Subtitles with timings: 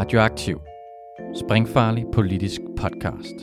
[0.00, 0.58] Radioaktiv.
[1.34, 3.34] Springfarlig politisk podcast.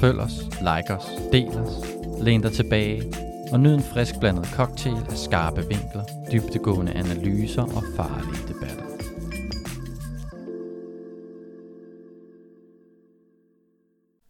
[0.00, 0.36] Følg os,
[0.68, 1.74] like os, del os,
[2.24, 3.02] læn dig tilbage
[3.52, 8.84] og nyd en frisk blandet cocktail af skarpe vinkler, dybtegående analyser og farlige debatter.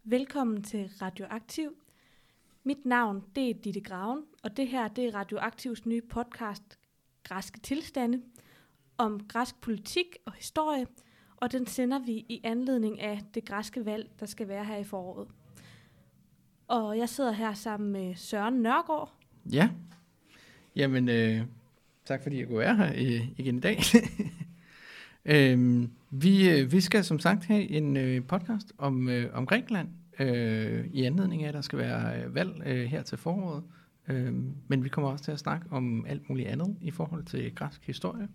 [0.03, 1.69] Velkommen til Radioaktiv.
[2.63, 6.79] Mit navn det er Ditte Graven, og det her det er Radioaktivs nye podcast,
[7.23, 8.21] Græske Tilstande,
[8.97, 10.85] om græsk politik og historie,
[11.37, 14.83] og den sender vi i anledning af det græske valg, der skal være her i
[14.83, 15.27] foråret.
[16.67, 19.13] Og jeg sidder her sammen med Søren Nørgaard.
[19.51, 19.69] Ja,
[20.75, 21.41] jamen øh,
[22.05, 23.79] tak fordi jeg kunne være her øh, igen i dag.
[25.35, 29.89] øh, vi, øh, vi skal som sagt have en øh, podcast om, øh, om Grækenland,
[30.19, 33.63] øh, i anledning af, at der skal være øh, valg øh, her til foråret.
[34.07, 34.33] Øh,
[34.67, 37.85] men vi kommer også til at snakke om alt muligt andet i forhold til græsk
[37.85, 38.27] historie.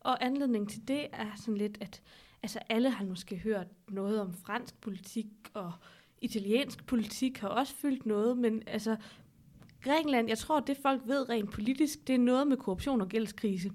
[0.00, 2.02] Og anledningen til det er sådan lidt, at
[2.42, 5.72] altså alle har måske hørt noget om fransk politik, og
[6.20, 8.96] italiensk politik har også fyldt noget, men altså
[9.82, 13.70] Grækenland, jeg tror, det folk ved rent politisk, det er noget med korruption og gældskrise.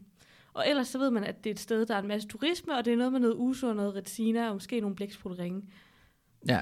[0.53, 2.77] Og ellers så ved man, at det er et sted, der er en masse turisme,
[2.77, 5.61] og det er noget med noget uso og noget retina, og måske nogle blæksprutteringe.
[6.47, 6.61] Ja,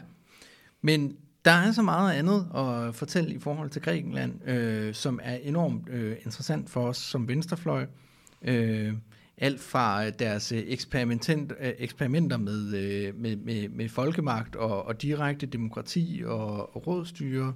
[0.81, 5.35] men der er så meget andet at fortælle i forhold til Grækenland, øh, som er
[5.35, 7.85] enormt øh, interessant for os som venstrefløj.
[8.41, 8.93] Øh,
[9.37, 15.01] alt fra øh, deres øh, eksperiment, øh, eksperimenter med, med, med, med folkemagt og, og
[15.01, 17.53] direkte demokrati og, og rådstyre,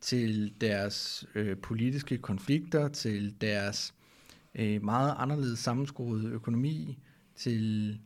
[0.00, 3.94] til deres øh, politiske konflikter, til deres
[4.54, 6.98] øh, meget anderledes sammenskruede økonomi,
[7.36, 7.98] til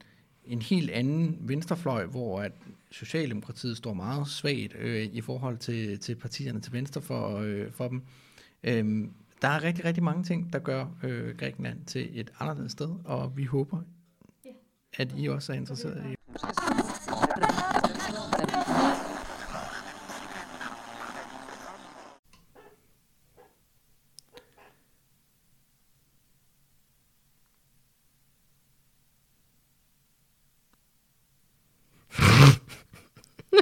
[0.45, 2.53] en helt anden venstrefløj, hvor at
[2.91, 7.89] Socialdemokratiet står meget svagt øh, i forhold til, til partierne til venstre for, øh, for
[7.89, 8.03] dem.
[8.65, 9.11] Øhm,
[9.43, 13.37] der er rigtig, rigtig mange ting, der gør øh, Grækenland til et anderledes sted, og
[13.37, 13.81] vi håber,
[14.99, 16.15] at I også er interesseret i.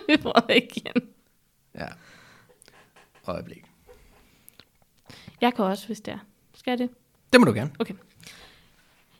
[0.09, 1.09] Vi prøver igen.
[1.75, 1.87] Ja.
[3.27, 3.65] Øjeblik.
[5.61, 6.19] Kan også, hvis det er.
[6.55, 6.91] Skal jeg det?
[7.33, 7.71] Det må du gerne.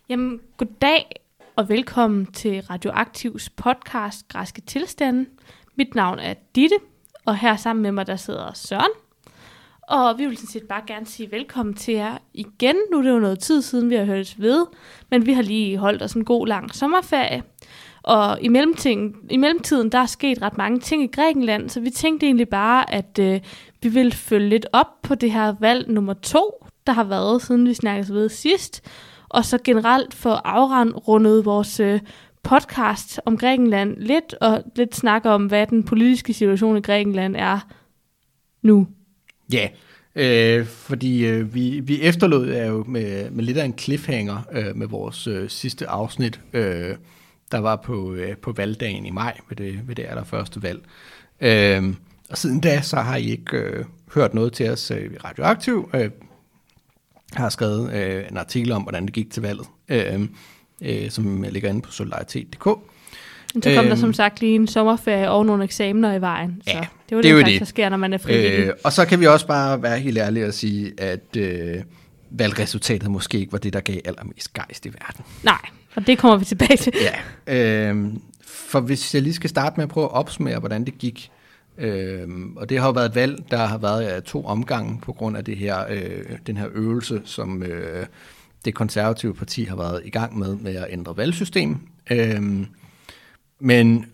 [0.09, 1.21] Jamen, goddag
[1.57, 5.27] og velkommen til Radioaktivs podcast Græske Tilstande.
[5.77, 6.77] Mit navn er Ditte,
[7.25, 8.91] og her sammen med mig, der sidder Søren.
[9.83, 12.77] Og vi vil sådan set bare gerne sige velkommen til jer igen.
[12.93, 14.67] Nu er det jo noget tid siden, vi har hørt ved,
[15.11, 17.43] men vi har lige holdt os en god lang sommerferie.
[18.03, 21.91] Og i, mellemtiden, i mellemtiden, der er sket ret mange ting i Grækenland, så vi
[21.91, 23.41] tænkte egentlig bare, at øh,
[23.83, 27.69] vi vil følge lidt op på det her valg nummer to, der har været, siden
[27.69, 28.83] vi snakkede ved sidst.
[29.29, 32.01] Og så generelt få afrundet vores øh,
[32.43, 37.69] podcast om Grækenland lidt, og lidt snakke om, hvad den politiske situation i Grækenland er
[38.63, 38.87] nu.
[39.53, 39.69] Ja,
[40.15, 44.77] øh, fordi øh, vi, vi efterlod er jo med, med lidt af en cliffhanger øh,
[44.77, 46.95] med vores øh, sidste afsnit, øh,
[47.53, 50.81] der var på, øh, på valgdagen i maj ved det, ved det allerførste valg.
[51.41, 51.95] Øh,
[52.31, 55.91] og siden da, så har I ikke øh, hørt noget til os øh, Radioaktiv.
[55.95, 56.11] Øh,
[57.33, 60.21] har skrevet øh, en artikel om, hvordan det gik til valget, øh,
[60.83, 62.67] øh, som ligger inde på solidaritet.dk.
[63.55, 64.01] Men så kom der Øhm.
[64.01, 66.63] som sagt lige en sommerferie og nogle eksamener i vejen.
[66.67, 67.61] Så Ja, det var det er det, der, det.
[67.61, 68.59] der sker, når man er frivillig.
[68.59, 71.77] Øh, og så kan vi også bare være helt ærlige og sige, at øh,
[72.31, 75.25] valgresultatet måske ikke var det, der gav allermest gejst i verden.
[75.43, 75.59] Nej,
[75.95, 76.93] og det kommer vi tilbage til.
[77.47, 78.07] Ja, øh,
[78.47, 81.31] for hvis jeg lige skal starte med at prøve at opsummere, hvordan det gik.
[81.79, 85.13] Øh, og det har jo været et valg, der har været af to omgange på
[85.13, 88.07] grund af det her, øh, den her øvelse, som øh,
[88.65, 91.77] det konservative parti har været i gang med, med at ændre valgsystem.
[92.11, 92.67] Øh,
[93.61, 94.07] men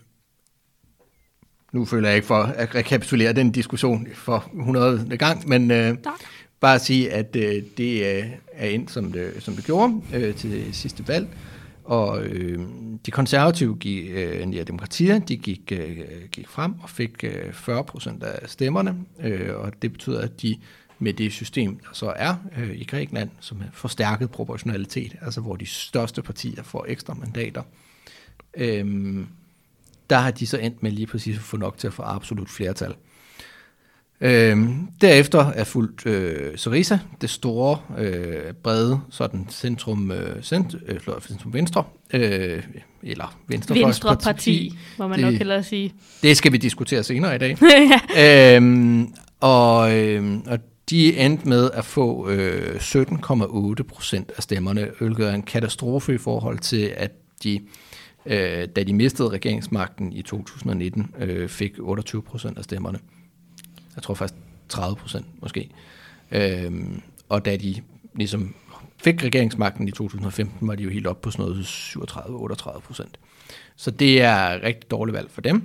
[1.71, 5.17] nu føler jeg ikke for at rekapitulere den diskussion for 100.
[5.17, 5.97] gang, men øh,
[6.59, 8.23] bare at sige, at øh, det øh,
[8.53, 11.27] er ind, som det, som det gjorde øh, til det sidste valg.
[11.87, 12.59] Og øh,
[13.05, 15.97] de konservative, gik, øh, ja, demokratier, de gik, øh,
[16.31, 18.95] gik frem og fik øh, 40 procent af stemmerne.
[19.19, 20.57] Øh, og det betyder, at de
[20.99, 25.55] med det system, der så er øh, i Grækenland, som er forstærket proportionalitet, altså hvor
[25.55, 27.61] de største partier får ekstra mandater,
[28.57, 29.25] øh,
[30.09, 32.49] der har de så endt med lige præcis at få nok til at få absolut
[32.49, 32.95] flertal.
[34.21, 40.99] Øhm, derefter er fuldt øh, Syriza, det store, øh, brede, sådan centrum, øh, cent, øh,
[41.27, 41.83] centrum venstre,
[42.13, 42.63] øh,
[43.03, 44.09] eller venstrefløjsparti.
[44.09, 45.93] Venstre parti, må man Det- nok hellere sige.
[46.23, 47.57] Det skal vi diskutere senere i dag.
[48.15, 48.55] ja.
[48.55, 49.07] øhm,
[49.39, 50.59] og, øhm, og
[50.89, 56.17] de endte med at få øh, 17,8 procent af stemmerne, hvilket er en katastrofe i
[56.17, 57.11] forhold til, at
[57.43, 57.59] de,
[58.25, 62.99] øh, da de mistede regeringsmagten i 2019, øh, fik 28 procent af stemmerne.
[63.97, 64.39] Jeg tror faktisk
[64.69, 65.69] 30 procent måske.
[66.31, 66.71] Øh,
[67.29, 67.75] og da de
[68.15, 68.55] ligesom
[68.97, 73.19] fik regeringsmagten i 2015, var de jo helt op på sådan noget 37-38 procent.
[73.75, 75.63] Så det er rigtig dårligt valg for dem.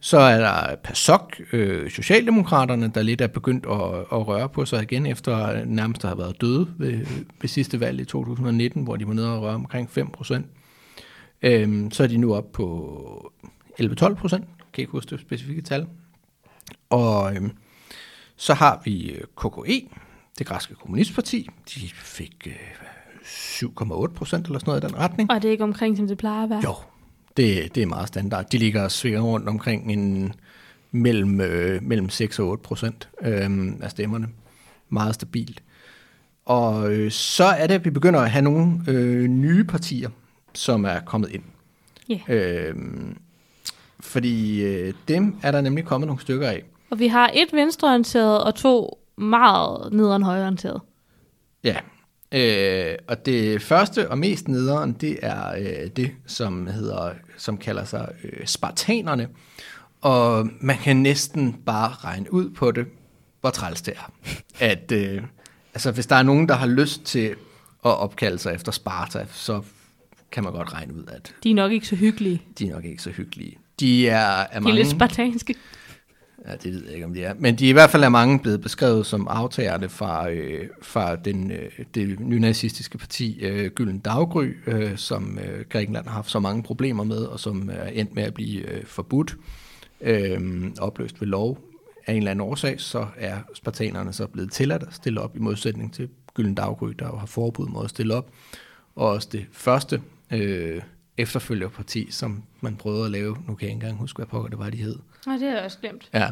[0.00, 4.82] Så er der PASOK, øh, Socialdemokraterne, der lidt er begyndt at, at røre på sig
[4.82, 7.06] igen, efter nærmest at have været døde ved,
[7.40, 10.46] ved sidste valg i 2019, hvor de var nede og røre omkring 5 procent.
[11.42, 13.32] Øhm, så er de nu op på
[13.80, 15.86] 11-12 procent, kan ikke huske det specifikke tal.
[16.90, 17.50] Og øhm,
[18.40, 19.88] så har vi KKE,
[20.38, 21.48] det græske kommunistparti.
[21.74, 22.52] De fik øh,
[23.22, 25.30] 7,8 procent eller sådan noget i den retning.
[25.30, 26.62] Og er det ikke omkring, som det plejer at være?
[26.64, 26.74] Jo,
[27.36, 28.50] det, det er meget standard.
[28.52, 30.32] De ligger og svinger rundt omkring en
[30.90, 34.28] mellem, øh, mellem 6 og 8 procent øh, af stemmerne.
[34.88, 35.62] Meget stabilt.
[36.44, 40.10] Og øh, så er det, at vi begynder at have nogle øh, nye partier,
[40.54, 41.42] som er kommet ind.
[42.10, 42.68] Yeah.
[42.68, 42.74] Øh,
[44.00, 46.62] fordi øh, dem er der nemlig kommet nogle stykker af.
[46.90, 50.80] Og vi har et venstreorienteret og to meget nederen højreorienteret.
[51.64, 51.76] Ja,
[52.32, 57.84] øh, og det første og mest nederen, det er øh, det, som hedder, som kalder
[57.84, 59.28] sig øh, spartanerne.
[60.00, 62.86] Og man kan næsten bare regne ud på det,
[63.40, 64.12] hvor træls det er.
[64.60, 65.22] At, øh,
[65.74, 67.26] altså, hvis der er nogen, der har lyst til
[67.84, 69.62] at opkalde sig efter Sparta, så
[70.32, 72.42] kan man godt regne ud, at De er nok ikke så hyggelige.
[72.58, 73.58] de er nok ikke så hyggelige.
[73.80, 74.76] De er, er De er mange...
[74.76, 75.54] lidt spartanske.
[76.48, 77.34] Ja, det ved jeg ikke, om de er.
[77.38, 81.16] Men de er i hvert fald er mange blevet beskrevet som aftagerne fra, øh, fra
[81.16, 86.40] den, øh, det nynazistiske parti øh, Gylden Daggry, øh, som øh, Grækenland har haft så
[86.40, 89.36] mange problemer med, og som øh, er endt med at blive øh, forbudt,
[90.00, 91.58] øh, opløst ved lov.
[92.06, 95.38] Af en eller anden årsag, så er spartanerne så blevet tilladt at stille op i
[95.38, 98.30] modsætning til Gylden Daggry, der jo har forbud mod at stille op.
[98.96, 100.02] Og også det første
[100.32, 100.82] øh,
[101.16, 104.58] efterfølgerparti, som man prøvede at lave, nu kan jeg ikke engang huske, hvad pokker det
[104.58, 104.96] var, de hed.
[105.26, 106.10] Nej, det har jeg også glemt.
[106.14, 106.28] Ja,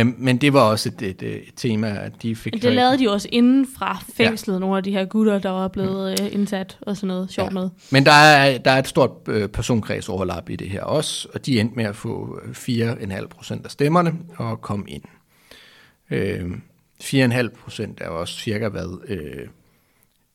[0.00, 2.52] øh, men det var også et, et, et tema, at de fik...
[2.52, 4.58] Det lavede de også inden fra fængslet, ja.
[4.58, 7.54] nogle af de her gutter, der var blevet øh, indsat og sådan noget sjovt Ja.
[7.54, 7.70] med.
[7.90, 11.60] Men der er, der er et stort øh, personkredsoverlap i det her også, og de
[11.60, 15.02] endte med at få 4,5 procent af stemmerne og komme ind.
[16.10, 16.50] Øh,
[17.02, 19.46] 4,5 procent er også cirka, hvad øh,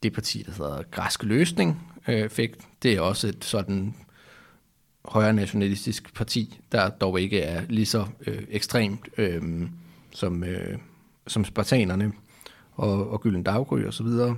[0.03, 2.51] det parti, der hedder Græske Løsning, øh, fik.
[2.83, 3.95] Det er også et sådan
[5.07, 9.41] højre nationalistisk parti, der dog ikke er lige så øh, ekstremt øh,
[10.11, 10.77] som, øh,
[11.27, 12.11] som spartanerne
[12.73, 14.35] og, og Gylden Daggry og så videre.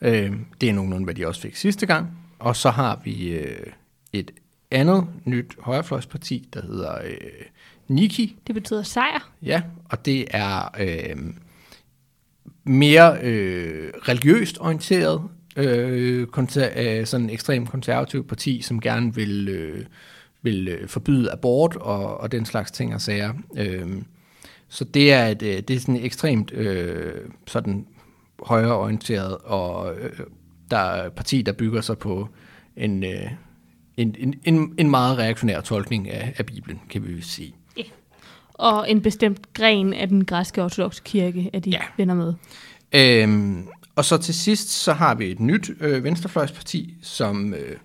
[0.00, 2.18] Øh, det er nogenlunde, hvad de også fik sidste gang.
[2.38, 3.66] Og så har vi øh,
[4.12, 4.30] et
[4.70, 7.46] andet nyt højrefløjsparti, der hedder øh,
[7.88, 8.38] Niki.
[8.46, 9.30] Det betyder sejr.
[9.42, 11.16] Ja, og det er øh,
[12.64, 15.22] mere øh, religiøst orienteret,
[15.60, 19.84] øh, konser- øh, sådan en ekstremt konservativ parti, som gerne vil, øh,
[20.42, 23.32] vil øh, forbyde abort og, og den slags ting og sager.
[23.56, 23.86] Øh,
[24.68, 27.12] så det er et, øh, det er sådan ekstremt øh,
[27.46, 27.86] sådan
[28.42, 30.10] højreorienteret og øh,
[30.70, 32.28] der er parti, der bygger sig på
[32.76, 33.30] en, øh,
[33.96, 37.54] en, en, en, en meget reaktionær tolkning af, af Bibelen, kan vi sige.
[38.54, 41.76] Og en bestemt gren af den græske ortodoxe kirke, er de Ja.
[41.76, 41.82] ja.
[41.96, 42.34] venner med.
[42.92, 43.66] Øhm,
[43.96, 47.76] og så til sidst, så har vi et nyt øh, venstrefløjsparti, som øh,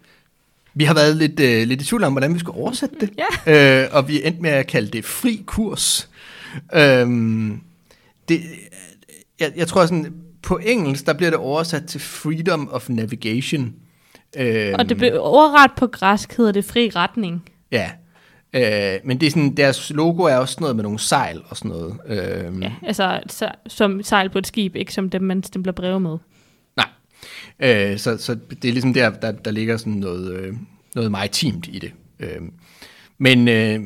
[0.73, 3.09] vi har været lidt, øh, lidt i tvivl om, hvordan vi skulle oversætte det.
[3.47, 3.83] Ja.
[3.83, 6.09] Øh, og vi endte med at kalde det fri kurs.
[6.73, 7.61] Øhm,
[8.29, 8.41] det,
[9.39, 13.73] jeg, jeg tror sådan, på engelsk, der bliver det oversat til freedom of navigation.
[14.37, 17.49] Øhm, Og det blev overret på græsk, hedder det fri retning.
[17.71, 17.91] Ja,
[18.55, 21.57] øh, men det er sådan, deres logo er også sådan noget med nogle sejl og
[21.57, 21.97] sådan noget.
[22.07, 25.99] Øhm, Ja, altså så, som sejl på et skib, ikke som dem, man stempler breve
[25.99, 26.17] med.
[26.77, 26.87] Nej.
[27.59, 30.53] Øh, så, så det er ligesom der, der, der ligger sådan noget, øh,
[30.95, 31.91] noget maritimt i det.
[32.19, 32.41] Øh,
[33.17, 33.79] men øh,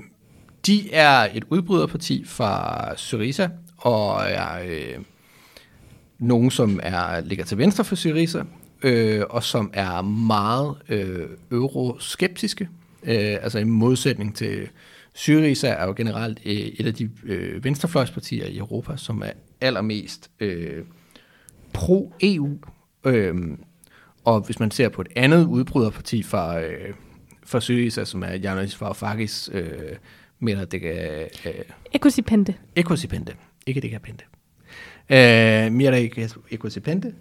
[0.66, 5.04] de er et udbryderparti fra Syriza, og er øh,
[6.20, 8.44] nogen, som er ligger til venstre for Syriza,
[8.84, 12.70] øh, og som er meget øh, euroskeptiske.
[13.04, 14.70] Øh, altså i modsætning til
[15.14, 20.32] Syriza er jo generelt øh, et af de øh, venstrefløjspartier i Europa, som er allermest
[20.40, 20.84] øh,
[21.74, 22.58] pro-EU.
[23.04, 23.60] Øhm,
[24.26, 26.94] og hvis man ser på et andet udbryderparti fra, øh,
[27.46, 29.96] fra Syriza, som er Janis Varoufakis, øh,
[30.40, 31.28] mener det kan...
[31.46, 31.54] Øh,
[31.94, 32.56] Ekosipente.
[32.76, 33.36] Ecosipente.
[33.68, 34.24] Ikke det kan pente.
[35.10, 35.98] Øh, Mira
[36.52, 37.14] Ecosipente.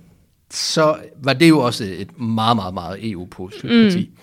[0.50, 4.10] Så var det jo også et meget, meget, meget EU-positivt parti.
[4.14, 4.18] Mm.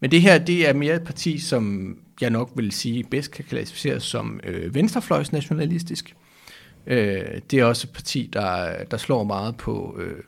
[0.00, 3.44] Men det her, det er mere et parti, som jeg nok vil sige bedst kan
[3.44, 6.16] klassificeres som øh, venstrefløjsnationalistisk.
[6.86, 10.22] Øh, det er også et parti, der, der slår meget på øh,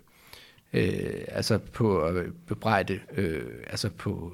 [0.73, 2.15] øh, altså på at
[2.47, 4.33] bebrejde, øh, altså på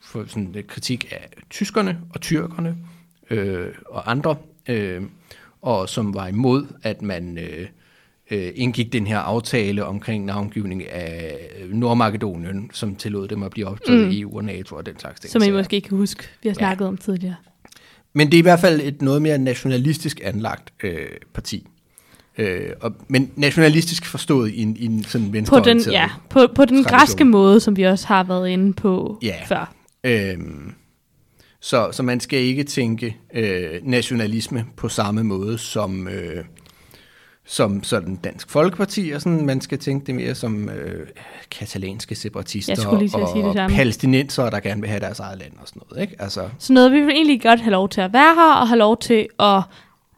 [0.00, 2.76] for sådan en kritik af tyskerne og tyrkerne
[3.30, 4.36] øh, og andre,
[4.68, 5.02] øh,
[5.62, 7.68] og som var imod, at man øh,
[8.30, 11.38] øh, indgik den her aftale omkring navngivning af
[11.68, 14.10] Nordmakedonien, som tillod dem at blive optaget mm.
[14.10, 15.32] i EU og NATO og den slags ting.
[15.32, 16.88] Som I måske kan huske, vi har snakket ja.
[16.88, 17.36] om tidligere.
[18.12, 21.66] Men det er i hvert fald et noget mere nationalistisk anlagt øh, parti.
[22.38, 26.46] Øh, og, men nationalistisk forstået i en, i en sådan venstre på den, Ja, på,
[26.54, 29.36] på den græske måde, som vi også har været inde på ja.
[29.46, 29.74] før.
[30.04, 30.72] Øhm,
[31.60, 36.44] så, så man skal ikke tænke øh, nationalisme på samme måde som, øh,
[37.46, 41.06] som sådan Dansk Folkeparti, og sådan, man skal tænke det mere som øh,
[41.50, 43.02] katalanske separatister og,
[43.44, 46.02] og palæstinenser, der gerne vil have deres eget land og sådan noget.
[46.02, 46.22] Ikke?
[46.22, 48.78] Altså, så noget, vi vil egentlig godt have lov til at være her, og have
[48.78, 49.62] lov til at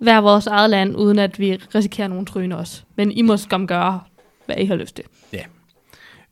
[0.00, 2.84] være vores eget land, uden at vi risikerer nogen tryne os.
[2.96, 4.00] Men I må skam gøre,
[4.46, 5.04] hvad I har lyst til.
[5.32, 5.42] Ja.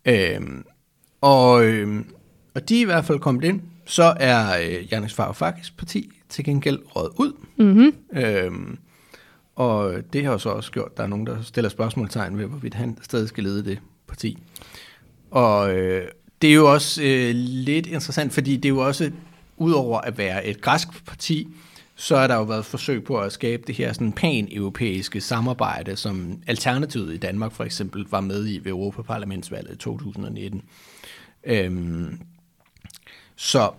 [0.04, 0.64] Øhm,
[1.20, 2.06] og, øhm,
[2.54, 3.60] og de er i hvert fald kommet ind.
[3.86, 7.32] Så er øh, Janis Varoufakis parti til gengæld råd ud.
[7.56, 7.94] Mm-hmm.
[8.16, 8.78] Øhm,
[9.56, 12.46] og det har jo så også gjort, at der er nogen, der stiller spørgsmålstegn ved,
[12.46, 14.38] hvorvidt han stadig skal lede det parti.
[15.30, 16.08] Og øh,
[16.42, 19.10] det er jo også øh, lidt interessant, fordi det er jo også,
[19.56, 21.48] udover at være et græsk parti,
[21.94, 26.42] så er der jo været forsøg på at skabe det her sådan pan-europæiske samarbejde, som
[26.46, 30.62] Alternativet i Danmark for eksempel var med i ved Europaparlamentsvalget i 2019.
[31.44, 32.20] Øhm,
[33.36, 33.70] så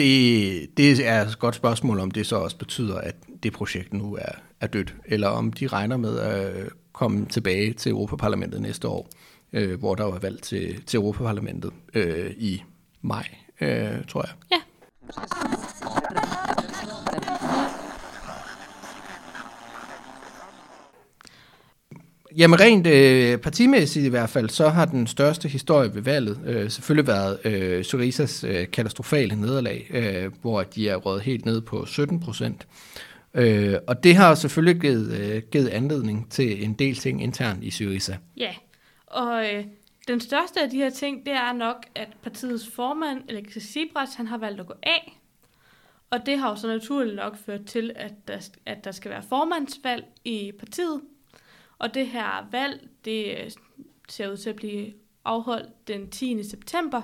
[0.00, 4.14] det, det er et godt spørgsmål, om det så også betyder, at det projekt nu
[4.14, 8.88] er, er dødt, eller om de regner med at øh, komme tilbage til Europaparlamentet næste
[8.88, 9.08] år,
[9.52, 12.62] øh, hvor der var valg til, til Europaparlamentet øh, i
[13.02, 13.28] maj,
[13.60, 14.32] øh, tror jeg.
[14.52, 14.60] Ja.
[22.36, 26.70] Jamen rent øh, partimæssigt i hvert fald, så har den største historie ved valget øh,
[26.70, 31.86] selvfølgelig været øh, Syrizas øh, katastrofale nederlag, øh, hvor de er røget helt ned på
[31.86, 32.66] 17 procent.
[33.34, 37.70] Øh, og det har selvfølgelig givet, øh, givet anledning til en del ting internt i
[37.70, 38.16] Syriza.
[38.36, 38.54] Ja,
[39.06, 39.64] og øh,
[40.08, 44.26] den største af de her ting, det er nok, at partiets formand, Alexis Tsipras, han
[44.26, 45.20] har valgt at gå af.
[46.10, 49.22] Og det har jo så naturligt nok ført til, at der, at der skal være
[49.28, 51.00] formandsvalg i partiet.
[51.80, 53.50] Og det her valg, det øh,
[54.08, 54.92] ser ud til at blive
[55.24, 56.42] afholdt den 10.
[56.42, 57.02] september.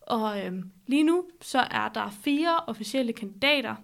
[0.00, 3.74] Og øhm, lige nu, så er der fire officielle kandidater.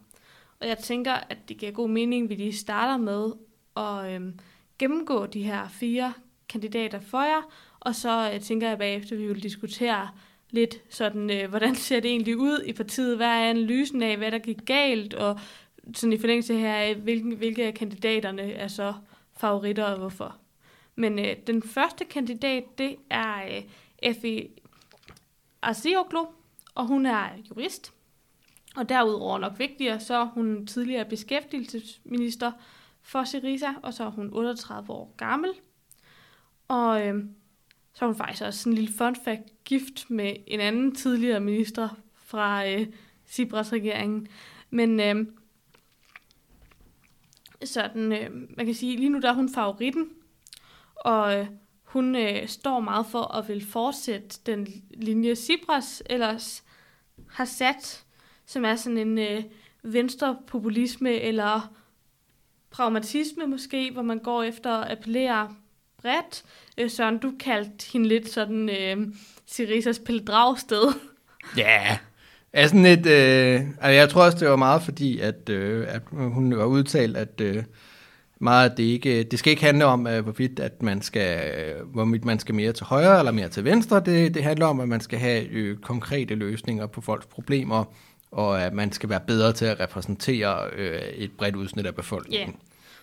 [0.60, 3.32] Og jeg tænker, at det giver god mening, at vi lige starter med
[3.76, 4.38] at øhm,
[4.78, 6.12] gennemgå de her fire
[6.48, 7.42] kandidater for jer.
[7.80, 10.08] Og så øh, tænker jeg bagefter, at vi vil diskutere
[10.50, 13.16] lidt sådan, øh, hvordan ser det egentlig ud i partiet?
[13.16, 15.14] Hvad er analysen af, hvad der gik galt?
[15.14, 15.40] Og
[15.94, 18.94] sådan i forlængelse her, hvilke, hvilke af kandidaterne er så
[19.38, 20.36] favoritter og hvorfor.
[20.94, 23.62] Men øh, den første kandidat, det er øh,
[23.98, 24.48] Effie
[25.62, 26.26] Arceoglu,
[26.74, 27.92] og hun er jurist.
[28.76, 32.52] Og derudover nok vigtigere, så er hun tidligere beskæftigelsesminister
[33.02, 35.50] for Syriza, og så er hun 38 år gammel.
[36.68, 37.24] Og øh,
[37.94, 41.88] så er hun faktisk også en lille fun fact gift med en anden tidligere minister
[42.14, 42.86] fra øh,
[43.28, 44.28] Cipras-regeringen.
[44.70, 45.26] Men øh,
[47.64, 50.08] sådan, øh, man kan sige, lige nu der er hun favoritten,
[50.96, 51.46] og øh,
[51.82, 56.64] hun øh, står meget for at vil fortsætte den linje Cipras ellers
[57.30, 58.04] har sat,
[58.46, 59.42] som er sådan en øh,
[59.82, 61.74] venstrepopulisme eller
[62.70, 65.54] pragmatisme måske, hvor man går efter at appellere
[66.02, 66.44] bredt.
[66.78, 69.14] Øh, Søren, du kaldte hende lidt sådan øh,
[69.46, 70.24] Sirisas Pelle
[71.56, 71.98] Ja, yeah
[72.52, 76.02] er sådan et, øh, altså jeg tror også, det var meget fordi, at, øh, at
[76.10, 77.64] hun var udtalt, at øh,
[78.38, 82.24] meget, det, ikke, det skal ikke handle om, øh, hvorvidt at man skal, øh, hvorvidt
[82.24, 84.00] man skal mere til højre eller mere til venstre.
[84.00, 87.84] Det, det handler om, at man skal have øh, konkrete løsninger på folks problemer,
[88.30, 92.48] og at man skal være bedre til at repræsentere øh, et bredt udsnit af befolkningen.
[92.48, 92.58] Yeah.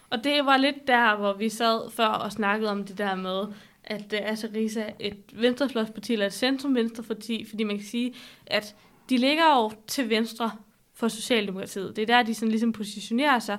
[0.10, 3.44] Og det var lidt der, hvor vi sad før og snakkede om det der med,
[3.84, 8.14] at øh, altså Risa et venstrefløjsparti eller et centrum-venstreparti, fordi man kan sige,
[8.48, 8.76] at
[9.10, 10.52] de ligger jo til venstre
[10.94, 11.96] for Socialdemokratiet.
[11.96, 13.58] Det er der, de sådan ligesom positionerer sig.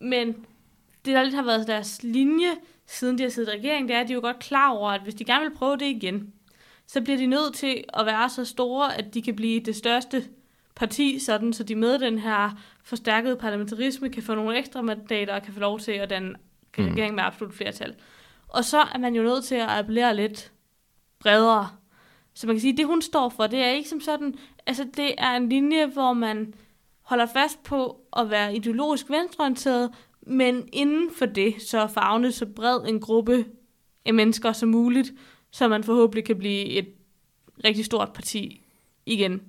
[0.00, 0.26] Men
[1.04, 2.50] det, der lidt har været deres linje,
[2.86, 4.90] siden de har siddet i regering, det er, at de er jo godt klar over,
[4.90, 6.32] at hvis de gerne vil prøve det igen,
[6.86, 10.24] så bliver de nødt til at være så store, at de kan blive det største
[10.76, 12.50] parti, sådan, så de med den her
[12.84, 16.34] forstærkede parlamentarisme kan få nogle ekstra mandater og kan få lov til at danne
[16.78, 16.84] mm.
[16.84, 17.94] regering med absolut flertal.
[18.48, 20.52] Og så er man jo nødt til at appellere lidt
[21.18, 21.68] bredere.
[22.36, 24.34] Så man kan sige, at det hun står for, det er ikke som sådan,
[24.66, 26.54] altså det er en linje, hvor man
[27.02, 29.90] holder fast på at være ideologisk venstreorienteret,
[30.26, 33.44] men inden for det, så farvende så bred en gruppe
[34.12, 35.12] mennesker som muligt,
[35.50, 36.88] så man forhåbentlig kan blive et
[37.64, 38.60] rigtig stort parti
[39.06, 39.40] igen.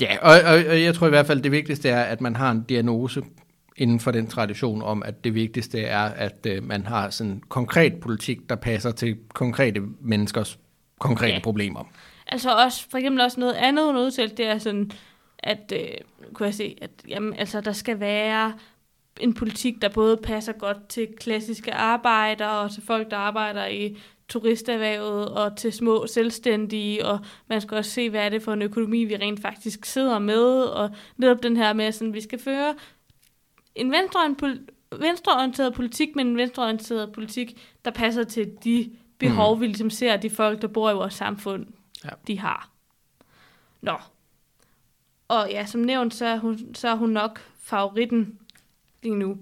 [0.00, 2.50] Ja, og, og, og jeg tror i hvert fald, det vigtigste er, at man har
[2.50, 3.22] en diagnose
[3.76, 7.42] inden for den tradition om, at det vigtigste er, at øh, man har sådan en
[7.48, 10.58] konkret politik, der passer til konkrete menneskers
[10.98, 11.40] konkrete ja.
[11.42, 11.84] problemer.
[12.26, 14.90] Altså også, for eksempel også noget andet, hun udtalte, det er sådan,
[15.38, 15.88] at, øh,
[16.32, 18.54] kunne jeg se, at jamen, altså, der skal være
[19.20, 23.96] en politik, der både passer godt til klassiske arbejdere, og til folk, der arbejder i
[24.28, 28.62] turisterhvervet, og til små selvstændige, og man skal også se, hvad er det for en
[28.62, 32.74] økonomi, vi rent faktisk sidder med, og netop den her med, at vi skal føre
[33.74, 34.60] en venstreorienteret
[35.00, 39.60] venstreorienteret politik, men en venstreorienteret politik, der passer til de behov, mm.
[39.60, 41.66] vi ligesom ser, de folk, der bor i vores samfund,
[42.04, 42.10] Ja.
[42.26, 42.70] de har.
[43.80, 43.98] Nå.
[45.28, 48.38] Og ja, som nævnt, så er hun, så er hun nok favoritten
[49.02, 49.38] lige nu.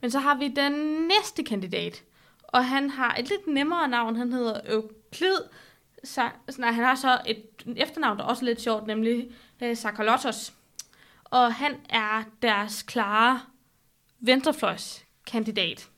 [0.00, 0.72] Men så har vi den
[1.08, 2.02] næste kandidat,
[2.42, 4.16] og han har et lidt nemmere navn.
[4.16, 5.36] Han hedder Euklid.
[6.04, 7.44] Så, nej, han har så et
[7.76, 9.30] efternavn, der er også lidt sjovt, nemlig
[9.62, 10.54] øh, Sakalotos.
[11.24, 13.40] Og han er deres klare
[14.20, 15.88] venstrefløjskandidat.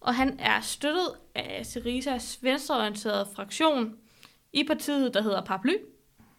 [0.00, 3.96] Og han er støttet af Syrizas venstreorienterede fraktion
[4.56, 5.74] i partiet, der hedder Paraply.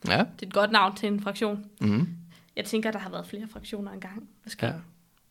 [0.07, 0.17] Ja.
[0.17, 1.65] Det er et godt navn til en fraktion.
[1.81, 2.07] Mm.
[2.55, 4.29] Jeg tænker, der har været flere fraktioner engang.
[4.43, 4.65] Måske.
[4.65, 4.73] ja.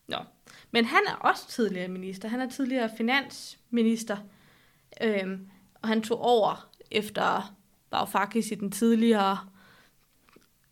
[0.09, 0.17] Nå.
[0.71, 2.29] Men han er også tidligere minister.
[2.29, 4.17] Han er tidligere finansminister.
[5.03, 5.49] Øhm,
[5.83, 7.55] og han tog over efter
[7.91, 9.39] Varoufakis i den tidligere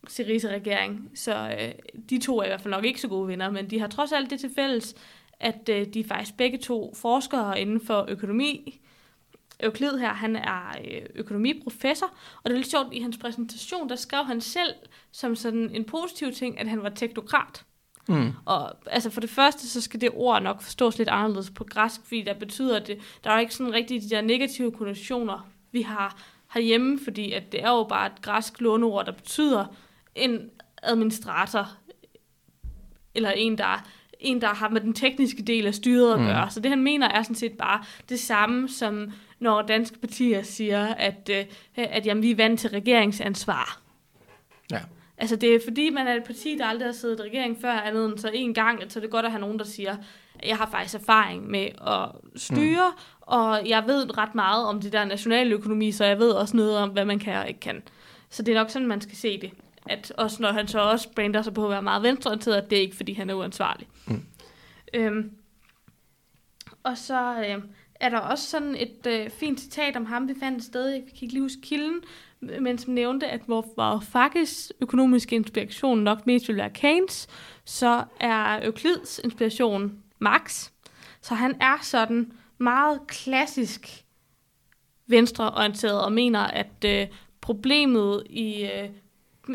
[0.07, 1.11] Syriza-regering.
[1.15, 1.71] Så øh,
[2.09, 4.11] de to er i hvert fald nok ikke så gode venner, men de har trods
[4.11, 4.95] alt det til fælles,
[5.39, 8.81] at øh, de er faktisk begge to forskere inden for økonomi.
[9.59, 12.07] Euklid her, han er øh, økonomiprofessor,
[12.43, 14.73] og det er lidt sjovt, i hans præsentation, der skrev han selv
[15.11, 17.63] som sådan en positiv ting, at han var teknokrat.
[18.07, 18.31] Mm.
[18.45, 22.01] Og altså for det første, så skal det ord nok forstås lidt anderledes på græsk,
[22.03, 26.17] fordi der betyder det, der er ikke sådan rigtig de der negative konnotationer, vi har
[26.53, 29.65] herhjemme, fordi at det er jo bare et græsk låneord, der betyder
[30.15, 30.49] en
[30.83, 31.71] administrator,
[33.15, 33.87] eller en, der,
[34.19, 36.25] en, der har med den tekniske del af styret at Mm.
[36.25, 36.49] gøre.
[36.51, 40.87] Så det han mener er sådan set bare det samme, som når danske partier siger,
[40.87, 41.45] at, øh,
[41.75, 43.81] at jamen, vi er vant til regeringsansvar.
[44.71, 44.79] Ja.
[45.17, 47.71] Altså det er fordi, man er et parti, der aldrig har siddet i regering før
[47.71, 49.97] andet end så en gang, så er det godt at have nogen, der siger,
[50.39, 53.03] at jeg har faktisk erfaring med at styre, mm.
[53.21, 56.89] og jeg ved ret meget om det der nationaløkonomi, så jeg ved også noget om,
[56.89, 57.83] hvad man kan og ikke kan.
[58.29, 59.51] Så det er nok sådan, man skal se det.
[59.89, 62.77] At også når han så også brander sig på at være meget venstreorienteret, at det
[62.77, 63.87] er ikke, fordi han er uansvarlig.
[64.07, 64.25] Mm.
[64.93, 65.31] Øhm,
[66.83, 67.63] og så øh,
[67.99, 71.01] er der også sådan et øh, fint citat om ham, vi fandt et sted, jeg
[71.01, 72.01] kan ikke lige huske kilden,
[72.39, 77.27] men som nævnte, at hvor Varoufakis økonomiske inspiration nok mest vil være Keynes,
[77.65, 80.69] så er Euklids inspiration Marx.
[81.21, 84.05] Så han er sådan meget klassisk
[85.07, 87.07] venstreorienteret og mener, at øh,
[87.41, 88.89] problemet i, øh,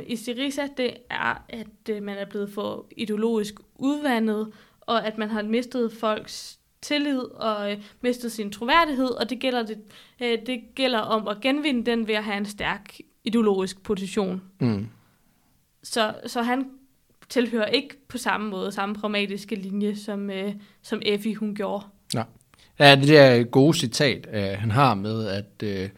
[0.07, 5.31] i Syriza, det er, at øh, man er blevet for ideologisk udvandet, og at man
[5.31, 9.79] har mistet folks tillid og øh, mistet sin troværdighed, og det gælder, det,
[10.23, 14.43] øh, det gælder om at genvinde den ved at have en stærk ideologisk position.
[14.61, 14.87] Mm.
[15.83, 16.71] Så, så han
[17.29, 21.85] tilhører ikke på samme måde, samme pragmatiske linje, som, øh, som Effie hun gjorde.
[22.79, 25.89] Ja, det der gode citat, øh, han har med, at øh,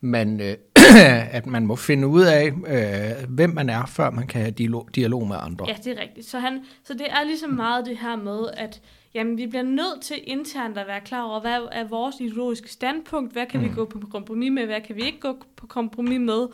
[0.00, 0.56] man, øh,
[1.36, 4.88] at man må finde ud af, øh, hvem man er, før man kan have dialog,
[4.94, 5.66] dialog med andre.
[5.68, 6.26] Ja, det er rigtigt.
[6.26, 8.80] Så, han, så det er ligesom meget det her med, at
[9.14, 13.32] jamen, vi bliver nødt til internt at være klar over, hvad er vores ideologiske standpunkt,
[13.32, 13.68] hvad kan mm.
[13.68, 16.46] vi gå på kompromis med, hvad kan vi ikke gå på kompromis med,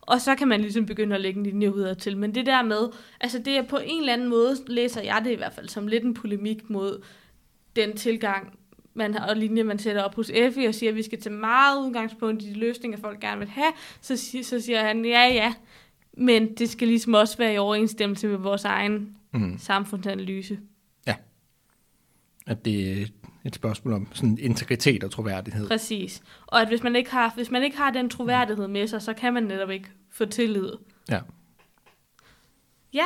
[0.00, 2.16] og så kan man ligesom begynde at lægge en linje ud til.
[2.16, 2.88] Men det der med,
[3.20, 5.86] altså det er på en eller anden måde, læser jeg det i hvert fald som
[5.86, 7.02] lidt en polemik mod
[7.76, 8.58] den tilgang,
[8.94, 11.34] man har, og linje, man sætter op hos Effie, og siger, at vi skal tage
[11.34, 15.54] meget udgangspunkt i de løsninger, folk gerne vil have, så, så siger han, ja, ja,
[16.16, 19.58] men det skal ligesom også være i overensstemmelse med vores egen Mm.
[19.58, 20.58] samfundsanalyse.
[22.46, 23.06] At det er
[23.44, 25.68] et spørgsmål om sådan integritet og troværdighed.
[25.68, 26.22] Præcis.
[26.46, 29.14] Og at hvis man ikke har, hvis man ikke har den troværdighed med sig, så
[29.14, 30.72] kan man netop ikke få tillid.
[31.10, 31.20] Ja.
[32.92, 33.04] Ja.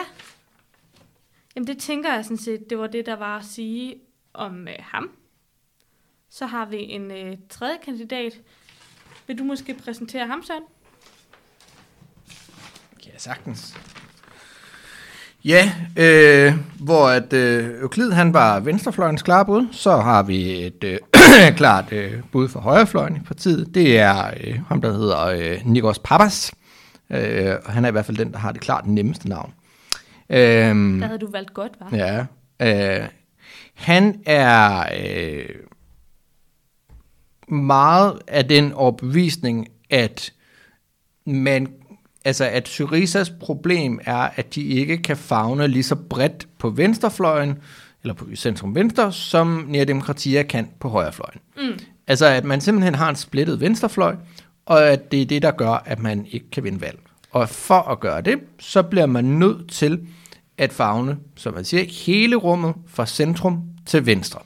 [1.57, 3.95] Jamen det tænker jeg sådan set, det var det, der var at sige
[4.33, 5.11] om øh, ham.
[6.39, 8.33] Så har vi en øh, tredje kandidat.
[9.27, 10.63] Vil du måske præsentere ham, Søren?
[13.07, 13.77] Ja, sagtens.
[15.45, 20.85] Ja, øh, hvor at øh, Euklid han var venstrefløjens klare bud, så har vi et
[20.85, 20.99] øh,
[21.57, 23.75] klart øh, bud for højrefløjen i partiet.
[23.75, 26.53] Det er øh, ham, der hedder øh, Nikos Papas.
[27.11, 29.55] Øh, og han er i hvert fald den, der har det klart nemmeste navn.
[30.31, 31.97] Øh, Der havde du valgt godt, var?
[32.61, 33.01] Ja.
[33.03, 33.09] Øh,
[33.75, 34.85] han er...
[35.01, 35.49] Øh,
[37.49, 40.33] meget af den overbevisning, at
[41.27, 41.69] man,
[42.25, 47.59] altså at Syrizas problem er, at de ikke kan fagne lige så bredt på venstrefløjen,
[48.03, 51.41] eller på centrum venstre, som Nærdemokratia kan på højrefløjen.
[51.57, 51.79] Mm.
[52.07, 54.17] Altså at man simpelthen har en splittet venstrefløj,
[54.67, 56.99] og at det er det, der gør, at man ikke kan vinde valg.
[57.31, 60.07] Og for at gøre det, så bliver man nødt til
[60.59, 64.41] at fagne, som man siger, hele rummet fra centrum til venstre.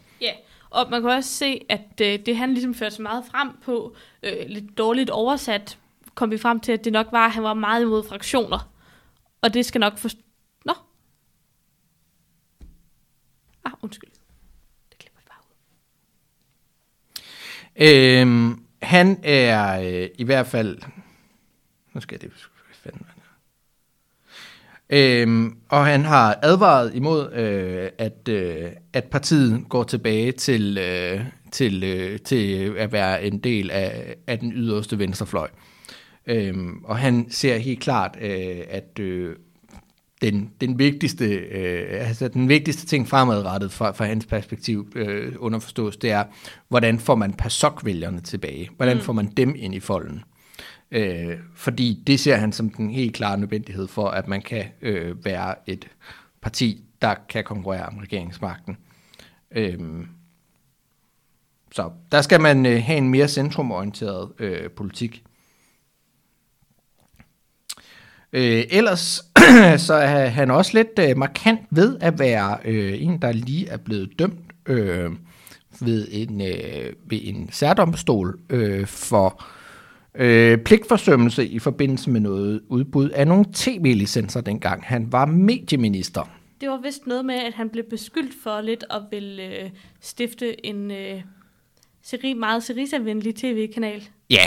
[0.71, 3.97] Og man kan også se, at øh, det han ligesom førte så meget frem på,
[4.23, 5.79] øh, lidt dårligt oversat,
[6.15, 8.73] kom vi frem til, at det nok var, at han var meget imod fraktioner.
[9.41, 10.09] Og det skal nok for...
[10.65, 10.73] Nå.
[13.65, 14.11] Ah, undskyld.
[14.91, 15.55] Det klipper vi bare ud.
[17.89, 20.79] Øhm, han er øh, i hvert fald...
[21.93, 22.31] Nu skal jeg det...
[22.67, 23.23] hvad fanden var det?
[24.93, 31.21] Øhm, og han har advaret imod, øh, at, øh, at partiet går tilbage til, øh,
[31.53, 35.49] til, øh, til at være en del af, af den yderste venstrefløj.
[36.27, 39.37] Øhm, og han ser helt klart, øh, at øh,
[40.23, 45.97] den, den, vigtigste, øh, altså den vigtigste ting fremadrettet fra, fra hans perspektiv øh, underforstås,
[45.97, 46.25] det er,
[46.69, 48.69] hvordan får man PASOK-vælgerne tilbage?
[48.77, 49.03] Hvordan mm.
[49.03, 50.23] får man dem ind i folden?
[50.91, 55.25] Øh, fordi det ser han som den helt klare nødvendighed for, at man kan øh,
[55.25, 55.89] være et
[56.41, 58.77] parti, der kan konkurrere om regeringsmagten.
[59.51, 59.79] Øh,
[61.73, 65.25] så der skal man øh, have en mere centrumorienteret øh, politik.
[68.33, 69.23] Øh, ellers
[69.87, 73.77] så er han også lidt øh, markant ved at være øh, en, der lige er
[73.77, 75.11] blevet dømt øh,
[75.81, 79.45] ved en, øh, ved en særdomstol øh, for
[80.15, 86.31] øh, pligtforsømmelse i forbindelse med noget udbud af nogle tv-licenser dengang han var medieminister.
[86.61, 89.71] Det var vist noget med, at han blev beskyldt for lidt at vil øh,
[90.01, 91.23] stifte en øh,
[92.03, 94.09] seri, meget Serisa-venlig tv-kanal.
[94.31, 94.45] Ja,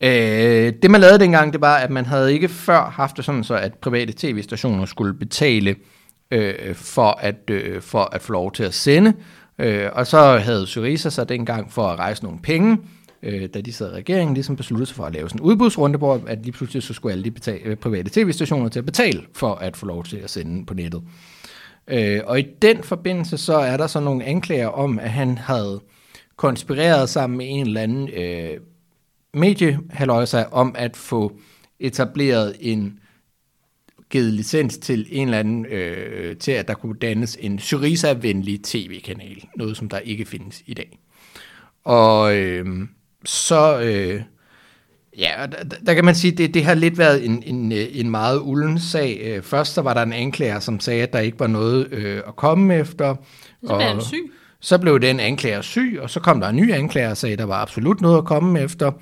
[0.00, 3.44] øh, det man lavede dengang, det var, at man havde ikke før haft det sådan
[3.44, 5.76] så, at private tv-stationer skulle betale
[6.30, 9.12] øh, for, at, øh, for at få lov til at sende.
[9.58, 12.78] Øh, og så havde Syriza sig dengang for at rejse nogle penge,
[13.22, 15.98] øh, da de sad i regeringen, ligesom besluttede sig for at lave sådan en udbudsrunde,
[15.98, 19.22] hvor at lige pludselig så skulle alle de betale, øh, private tv-stationer til at betale
[19.32, 21.02] for at få lov til at sende på nettet.
[21.88, 25.80] Øh, og i den forbindelse så er der så nogle anklager om, at han havde
[26.36, 28.60] konspireret sammen med en eller anden øh,
[29.34, 31.38] mediehaløjse om at få
[31.80, 33.00] etableret en
[34.10, 39.44] givet licens til en eller anden, øh, til at der kunne dannes en Syriza-venlig tv-kanal,
[39.56, 40.98] noget som der ikke findes i dag.
[41.84, 42.88] Og øh,
[43.26, 44.22] så, øh,
[45.18, 48.40] ja, der, der kan man sige, det, det har lidt været en, en, en meget
[48.42, 49.20] ulden sag.
[49.24, 52.22] Øh, først så var der en anklager, som sagde, at der ikke var noget øh,
[52.28, 53.14] at komme efter.
[53.66, 54.32] Så blev han syg.
[54.60, 57.38] Så blev den anklager syg, og så kom der en ny anklager og sagde, at
[57.38, 58.92] der var absolut noget at komme efter.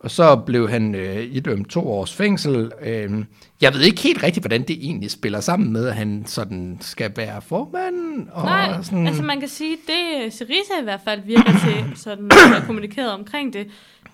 [0.00, 2.72] Og så blev han øh, idømt to års fængsel.
[2.82, 3.24] Øh,
[3.60, 7.12] jeg ved ikke helt rigtigt, hvordan det egentlig spiller sammen med, at han sådan skal
[7.16, 8.28] være formand.
[8.32, 9.06] Og Nej, sådan.
[9.06, 13.52] altså man kan sige, det Syriza i hvert fald virker til, sådan jeg kommunikeret omkring
[13.52, 13.66] det,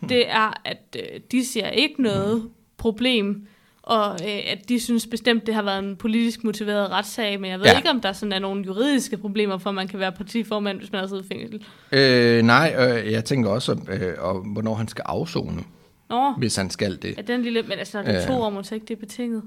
[0.09, 3.47] det er, at øh, de ser ikke noget problem,
[3.83, 7.59] og øh, at de synes bestemt, det har været en politisk motiveret retssag, men jeg
[7.59, 7.77] ved Ja.
[7.77, 10.93] ikke, om der sådan er nogle juridiske problemer, for at man kan være partiformand, hvis
[10.93, 11.65] man har siddet i fængsel.
[11.93, 15.63] Øh, nej, øh, jeg tænker også, øh, om, hvornår han skal afzone,
[16.09, 17.19] Nå, hvis han skal det.
[17.19, 18.27] er den lille, men altså, det er Ja.
[18.27, 19.43] to år, så ikke det er betinget.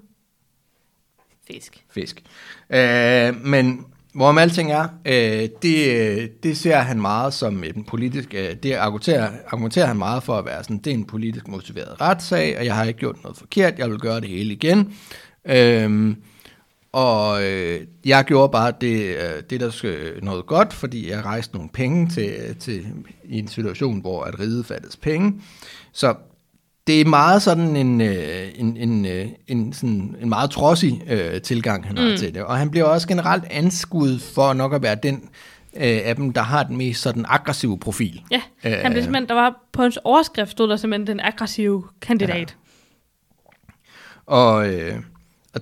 [1.52, 1.86] Fisk.
[1.89, 2.24] fisk.
[2.69, 8.56] Øh, men hvorom alting er, øh, det, det ser han meget som en politisk, øh,
[8.63, 12.58] det argumenterer, argumenterer han meget for at være sådan, det er en politisk motiveret retssag,
[12.60, 14.93] og jeg har ikke gjort noget forkert, jeg vil gøre det hele igen.
[15.45, 16.15] Øh,
[16.91, 21.56] og øh, jeg gjorde bare det, øh, det der skal noget godt, fordi jeg rejste
[21.56, 22.86] nogle penge til, til,
[23.24, 25.41] i en situation, hvor at riget fattes penge.
[25.91, 26.15] Så
[26.89, 31.41] det er meget sådan en, øh, en, en, øh, en, sådan en meget trodsig øh,
[31.41, 32.43] tilgang, han har til det.
[32.43, 35.30] Og han bliver også generelt anskuet for nok at være den
[35.75, 38.23] øh, af dem, der har den mest sådan aggressive profil.
[38.32, 38.71] Ja, Øh.
[38.71, 42.56] han blev simpelthen, der var på hans overskrift, stod der simpelthen den aggressive kandidat.
[44.25, 44.95] Og, øh,
[45.54, 45.62] og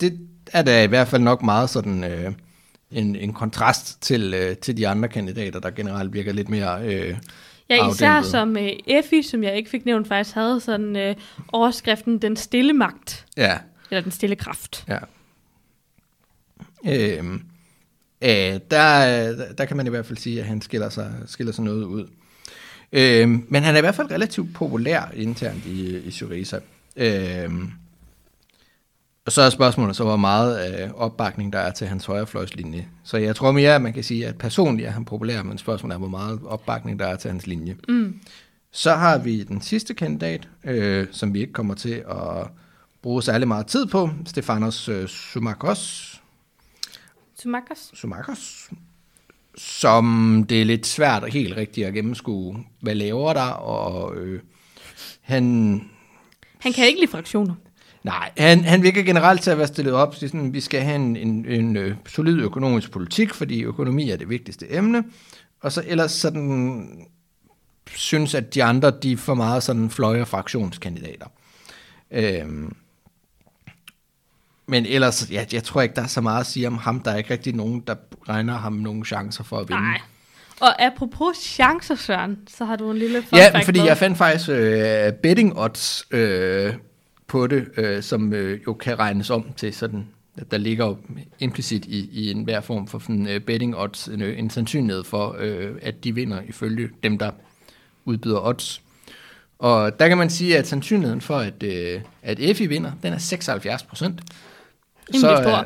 [0.00, 0.18] det
[0.52, 2.32] er da i hvert fald nok meget sådan øh,
[2.90, 7.16] en, en kontrast til, øh, til de andre kandidater, der generelt virker lidt mere øh,
[7.68, 8.30] Ja, især afdæmpet.
[8.30, 12.72] som uh, Effie, som jeg ikke fik nævnt, faktisk havde sådan uh, overskriften Den stille
[12.72, 13.58] magt, Ja,
[13.90, 14.84] eller Den stille kraft.
[14.88, 14.98] ja.
[16.86, 17.34] Øhm,
[18.22, 21.64] øh, der, der kan man i hvert fald sige, at han skiller sig, skiller sig
[21.64, 22.08] noget ud.
[22.92, 26.58] Øhm, men han er i hvert fald relativt populær internt i, i Syriza.
[26.96, 27.70] Øhm,
[29.26, 32.88] og så er spørgsmålet så, hvor meget øh, opbakning der er til hans højrefløjslinje.
[33.04, 35.94] Så jeg tror mere, at man kan sige, at personligt er han populær, men spørgsmålet
[35.94, 37.76] er, hvor meget opbakning der er til hans linje.
[37.88, 38.20] Mm.
[38.70, 42.46] Så har vi den sidste kandidat, øh, som vi ikke kommer til at
[43.02, 46.20] bruge særlig meget tid på, Stefanos øh, Sumakos.
[47.42, 47.90] Sumakos.
[47.94, 48.70] Sumakos,
[49.56, 54.40] som det er lidt svært og helt rigtigt at gennemskue, hvad laver der, og øh,
[55.20, 55.44] han,
[56.58, 57.54] Han kan ikke lide fraktioner.
[58.06, 60.96] Nej, han, han virker generelt til at være stillet op til sådan, vi skal have
[60.96, 65.04] en, en, en øh, solid økonomisk politik, fordi økonomi er det vigtigste emne,
[65.60, 66.88] og så ellers sådan
[67.94, 71.26] synes, at de andre, de er for meget sådan fløje- og fraktionskandidater.
[72.10, 72.76] Øhm,
[74.66, 77.00] men ellers, ja, jeg tror ikke, der er så meget at sige om ham.
[77.00, 77.94] Der er ikke rigtig nogen, der
[78.28, 79.82] regner ham nogen chancer for at vinde.
[79.82, 80.00] Nej.
[80.60, 83.86] Og apropos chancer, Søren, så har du en lille fun Ja, fordi med.
[83.86, 86.74] jeg fandt faktisk øh, betting odds øh,
[87.26, 90.06] på det, øh, som øh, jo kan regnes om til sådan,
[90.38, 90.94] at der ligger
[91.38, 95.36] implicit i, i enhver form for sådan, øh, betting odds en, øh, en sandsynlighed for,
[95.38, 97.30] øh, at de vinder ifølge dem, der
[98.04, 98.82] udbyder odds.
[99.58, 103.18] Og der kan man sige, at sandsynligheden for, at, øh, at Effie vinder, den er
[103.18, 104.20] 76 procent.
[105.14, 105.28] Stor.
[105.28, 105.64] er,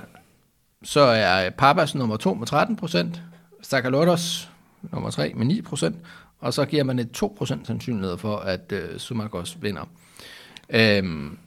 [0.82, 3.20] så er Papas nummer 2 med 13 procent,
[3.62, 4.48] Sakalotos
[4.92, 5.96] nummer 3 med 9 procent,
[6.40, 9.88] og så giver man et 2 procent sandsynlighed for, at øh, Sumakos vinder.
[10.70, 11.38] Øhm,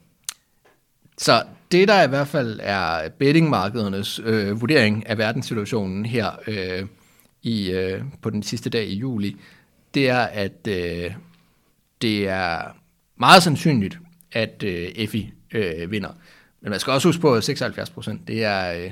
[1.24, 6.86] så det, der i hvert fald er bettingmarkedernes øh, vurdering af verdenssituationen her øh,
[7.44, 9.36] i, øh, på den sidste dag i juli,
[9.94, 11.12] det er, at øh,
[12.02, 12.62] det er
[13.20, 14.00] meget sandsynligt,
[14.32, 16.10] at øh, Effie øh, vinder.
[16.62, 18.92] Men man skal også huske på, at 76 procent, det er, øh,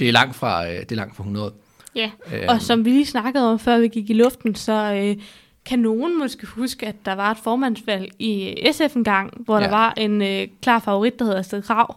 [0.00, 1.52] det er langt fra, øh, det er langt fra 100.
[1.94, 2.44] Ja, Øhm.
[2.48, 5.22] og som vi lige snakkede om, før vi gik i luften, så øh,
[5.64, 9.64] kan nogen måske huske, at der var et formandsvalg i SF en gang, hvor ja.
[9.64, 11.96] Der var en øh, klar favorit, der hedder Astrid Krav.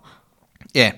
[0.76, 0.92] Ja,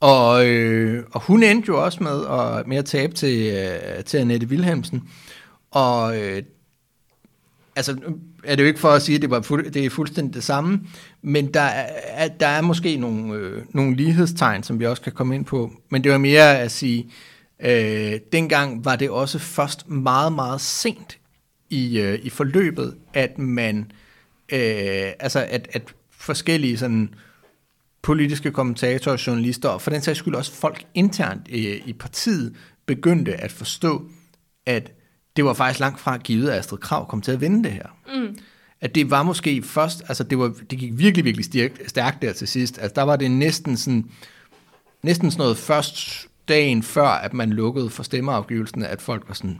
[0.00, 4.18] og, øh, og hun endte jo også med at, med at tabe til, øh, til
[4.18, 5.08] Annette Wilhelmsen.
[5.70, 6.42] Og øh,
[7.76, 7.96] altså,
[8.44, 10.44] er det jo ikke for at sige, at det, var fuld, det er fuldstændig det
[10.44, 10.80] samme,
[11.22, 15.34] men der er, der er måske nogle, øh, nogle lighedstegn, som vi også kan komme
[15.34, 15.72] ind på.
[15.90, 17.10] Men det var mere at sige,
[17.64, 21.18] øh, dengang var det også først meget, meget sent
[21.72, 23.78] i, øh, i forløbet, at man,
[24.52, 27.14] øh, altså at, at forskellige sådan,
[28.02, 32.56] politiske kommentatorer, journalister, og for den sags skyld også folk internt i, i partiet,
[32.86, 34.02] begyndte at forstå,
[34.66, 34.92] at
[35.36, 37.86] det var faktisk langt fra givet, at Astrid Krav kom til at vinde det her.
[38.14, 38.38] Mm.
[38.80, 42.32] At det var måske først, altså det, var, det gik virkelig, virkelig stærkt, stærkt der
[42.32, 42.78] til sidst.
[42.78, 44.04] Altså der var det næsten sådan,
[45.02, 49.58] næsten sådan noget først dagen før, at man lukkede for stemmeafgivelsen, at folk var sådan,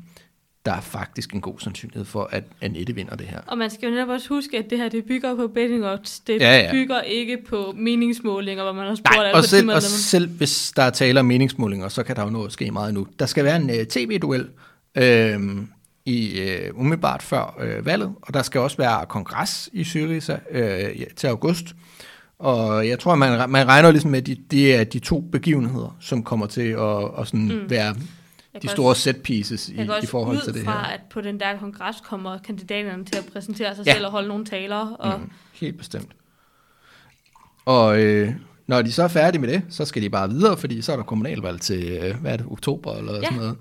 [0.65, 3.39] der er faktisk en god sandsynlighed for, at Annette vinder det her.
[3.47, 6.21] Og man skal jo netop også huske, at det her det bygger på betting odds.
[6.21, 6.73] Det Ja, ja.
[6.73, 10.83] bygger ikke på meningsmålinger, hvor man har spurgt Nej, og selv, og selv hvis der
[10.83, 13.07] er tale om meningsmålinger, så kan der jo at ske meget nu.
[13.19, 14.49] Der skal være en uh, tv-duel
[14.95, 15.41] øh,
[16.07, 20.59] i uh, umiddelbart før uh, valget, og der skal også være kongres i Syriza uh,
[21.01, 21.67] ja, til august.
[22.39, 25.97] Og jeg tror, man, man regner ligesom med, at de, det er de to begivenheder,
[26.01, 27.71] som kommer til at, at sådan mm.
[27.71, 27.95] være
[28.63, 30.73] de store også- set pieces i, Jeg i forhold til det her.
[30.73, 33.93] at på den der kongres kommer kandidaterne til at præsentere sig Ja.
[33.95, 34.77] selv og holde nogle taler.
[34.91, 36.13] Og Mm, helt bestemt.
[37.65, 38.33] Og øh,
[38.67, 40.97] når de så er færdige med det, så skal de bare videre, fordi så er
[40.97, 43.23] der kommunalvalg til, øh, hvad er det, oktober eller Ja.
[43.23, 43.57] sådan noget.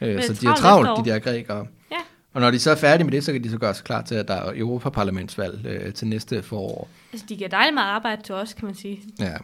[0.00, 1.66] Øh, så de er travlt de der grækere.
[1.90, 1.96] Ja.
[2.32, 4.02] Og når de så er færdige med det, så kan de så gøre sig klar
[4.02, 6.88] til, at der er Europaparlamentsvalg øh, til næste forår.
[7.12, 9.00] altså, de giver dejligt meget arbejde til os, kan man sige.
[9.20, 9.34] Ja.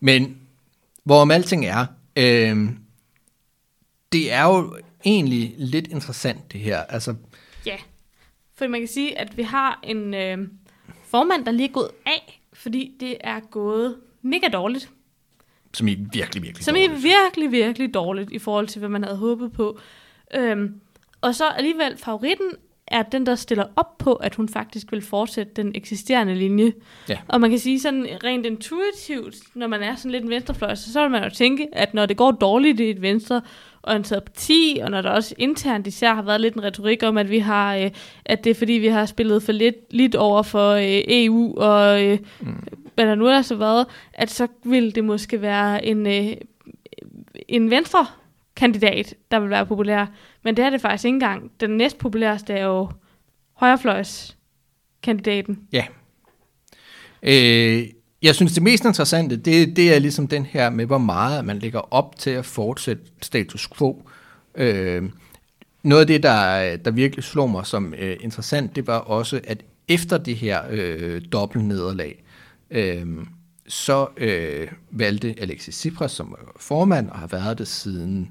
[0.00, 0.36] Men
[1.04, 1.86] hvorom alting er,
[2.16, 2.68] øh,
[4.12, 6.78] det er jo egentlig lidt interessant det her.
[6.78, 7.14] Altså,
[7.66, 7.76] Ja,
[8.54, 10.38] for man kan sige, at vi har en øh,
[11.04, 14.90] formand, der lige er gået af, fordi det er gået mega dårligt.
[15.74, 17.02] som i virkelig, virkelig Som er dårligt.
[17.04, 19.78] virkelig, virkelig dårligt i forhold til, hvad man havde håbet på.
[20.34, 20.80] Øhm,
[21.20, 22.50] og så alligevel favoritten
[22.86, 26.72] er den, der stiller op på, at hun faktisk vil fortsætte den eksisterende linje.
[27.08, 27.18] Ja.
[27.28, 30.92] Og man kan sige sådan rent intuitivt, når man er sådan lidt en venstrefløj, så,
[30.92, 33.42] så vil man jo tænke, at når det går dårligt i et venstre
[33.86, 37.30] orienteret parti, og når der også internt især har været lidt en retorik om, at
[37.30, 37.90] vi har, øh,
[38.24, 42.04] at det er fordi, vi har spillet for lidt, lidt over for øh, EU, og
[42.04, 42.66] øh, mm.
[42.94, 46.36] hvad der nu er så været, at så vil det måske være en, øh,
[47.48, 48.06] en venstre
[48.56, 50.06] kandidat, der vil være populær.
[50.42, 51.50] Men det er det faktisk ikke engang.
[51.60, 52.88] Den næst populærste er jo
[53.54, 54.36] højrefløjs
[55.02, 55.68] kandidaten.
[55.72, 55.84] Ja.
[57.22, 57.86] Øh,
[58.26, 61.58] jeg synes, det mest interessante, det, det er ligesom den her med, hvor meget man
[61.58, 64.08] lægger op til at fortsætte status quo.
[64.54, 65.02] Øh,
[65.82, 69.62] noget af det, der, der virkelig slog mig som øh, interessant, det var også, at
[69.88, 72.24] efter det her øh, dobbelt nederlag,
[72.70, 73.06] øh,
[73.68, 78.28] så øh, valgte Alexis Tsipras, som er formand og har været det siden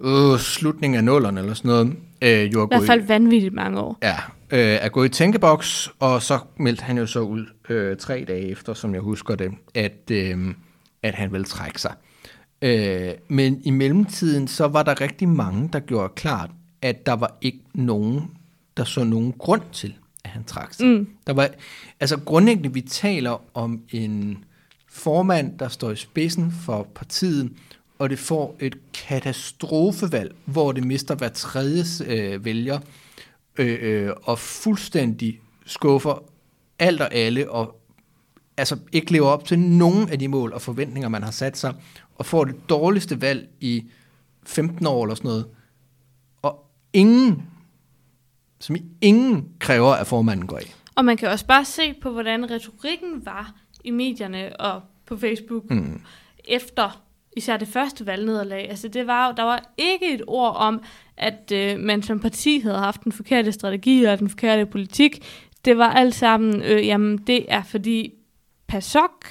[0.00, 3.98] øh, slutningen af nullerne eller sådan noget, øh, jo I hvert fald vanvittigt mange år.
[4.02, 4.16] ja,
[4.52, 8.48] øh, er gået i tænkeboks, og så meldte han jo så ud øh, tre dage
[8.48, 10.54] efter, som jeg husker det, at, øh,
[11.02, 11.94] at han ville trække sig.
[12.62, 16.50] Øh, men i mellemtiden, så var der rigtig mange, der gjorde klart,
[16.82, 18.30] at der var ikke nogen,
[18.76, 20.86] der så nogen grund til, at han trak sig.
[20.86, 21.08] Mm.
[21.26, 21.48] Der var,
[22.00, 24.44] altså grundlæggende, vi taler om en
[24.88, 27.52] formand, der står i spidsen for partiet,
[27.98, 32.78] og det får et katastrofevalg, hvor det mister hver tredje øh, vælger,
[33.60, 36.24] øh, øh, og fuldstændig skuffer
[36.78, 37.80] alt og alle, og
[38.56, 41.74] altså ikke lever op til nogen af de mål og forventninger, man har sat sig,
[42.14, 43.84] og får det dårligste valg i
[44.46, 45.46] 15 år eller sådan noget.
[46.42, 47.42] Og ingen,
[48.60, 50.74] som i ingen kræver, at formanden går af.
[50.94, 55.70] Og man kan også bare se på, hvordan retorikken var i medierne og på Facebook
[55.70, 56.00] mm.
[56.44, 57.02] efter
[57.36, 58.68] især det første valgnederlag.
[58.70, 60.82] Altså det var jo, der var ikke et ord om,
[61.16, 65.24] at øh, man som parti havde haft den forkerte strategi eller den forkerte politik.
[65.64, 68.12] Det var alt sammen, øh, jamen det er fordi
[68.68, 69.26] PASOK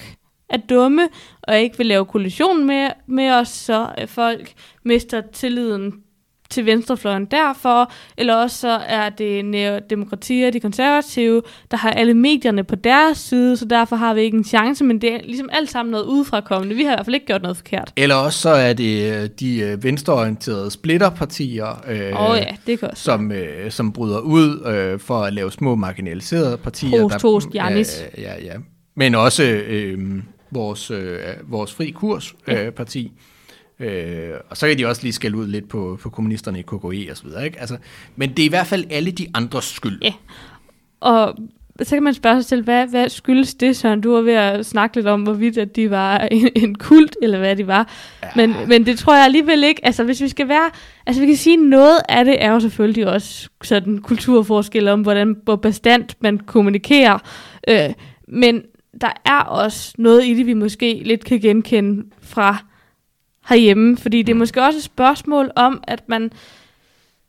[0.48, 1.08] er dumme
[1.42, 4.52] og ikke vil lave koalition med, med os, så øh, folk
[4.84, 6.02] mister tilliden
[6.50, 12.14] til venstrefløjen derfor, eller også så er det demokrati og de konservative, der har alle
[12.14, 15.48] medierne på deres side, så derfor har vi ikke en chance, men det er ligesom
[15.52, 16.76] alt sammen noget udefrakommende.
[16.76, 17.92] Vi har i hvert fald ikke gjort noget forkert.
[17.96, 22.90] Eller også så er det øh, de øh, venstreorienterede splitterpartier, øh, oh, ja, det kan
[22.90, 23.02] også.
[23.02, 27.08] som, øh, som bryder ud øh, for at lave små marginaliserede partier.
[27.08, 28.04] Prost, toast, Janis.
[28.18, 28.52] Ja, ja, ja.
[28.94, 29.98] Men også øh,
[30.50, 32.70] vores, øh, vores fri kurs øh, ja.
[32.70, 33.12] parti.
[33.80, 37.10] Øh, og så kan de også lige skælde ud lidt på, på kommunisterne i KKE
[37.10, 37.44] og så videre.
[37.44, 37.60] Ikke?
[37.60, 37.76] Altså,
[38.16, 39.98] men det er i hvert fald alle de andres skyld.
[40.02, 40.12] Ja,
[41.00, 41.34] og
[41.82, 44.00] så kan man spørge sig selv, hvad, hvad skyldes det, Søren?
[44.00, 47.38] Du var ved at snakke lidt om, hvorvidt at de var en, en kult, eller
[47.38, 47.90] hvad de var.
[48.22, 48.28] Ja.
[48.36, 49.86] Men, men det tror jeg alligevel ikke.
[49.86, 50.70] Altså, hvis vi skal være...
[51.06, 55.36] Altså, vi kan sige, noget af det er jo selvfølgelig også sådan kulturforskel om, hvordan,
[55.44, 57.18] hvor bestandt man kommunikerer.
[57.68, 57.92] Øh,
[58.28, 58.62] men
[59.00, 62.64] der er også noget i det, vi måske lidt kan genkende fra
[63.50, 66.32] herhjemme, fordi det er måske også et spørgsmål om, at man,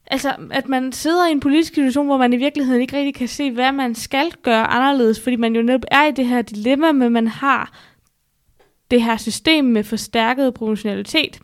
[0.08, 3.28] altså, at man sidder i en politisk situation, hvor man i virkeligheden ikke rigtig kan
[3.28, 6.92] se, hvad man skal gøre anderledes, fordi man jo netop er i det her dilemma
[6.92, 7.74] med, at man har
[8.92, 11.40] det her system med forstærket proportionalitet.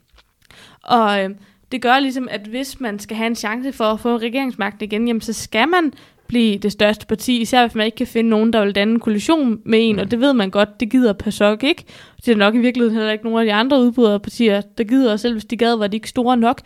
[0.84, 1.30] Og øh,
[1.72, 5.08] det gør ligesom, at hvis man skal have en chance for at få regeringsmagten igen,
[5.08, 5.94] jamen, så skal man
[6.28, 9.00] blive det største parti, især hvis man ikke kan finde nogen, der vil danne en
[9.00, 11.84] koalition med en, og det ved man godt, det gider PASOK ikke.
[12.26, 15.20] Det er nok i virkeligheden heller ikke nogen af de andre udbryderpartier, der gider, og
[15.20, 16.62] selv hvis de gad, var de ikke store nok.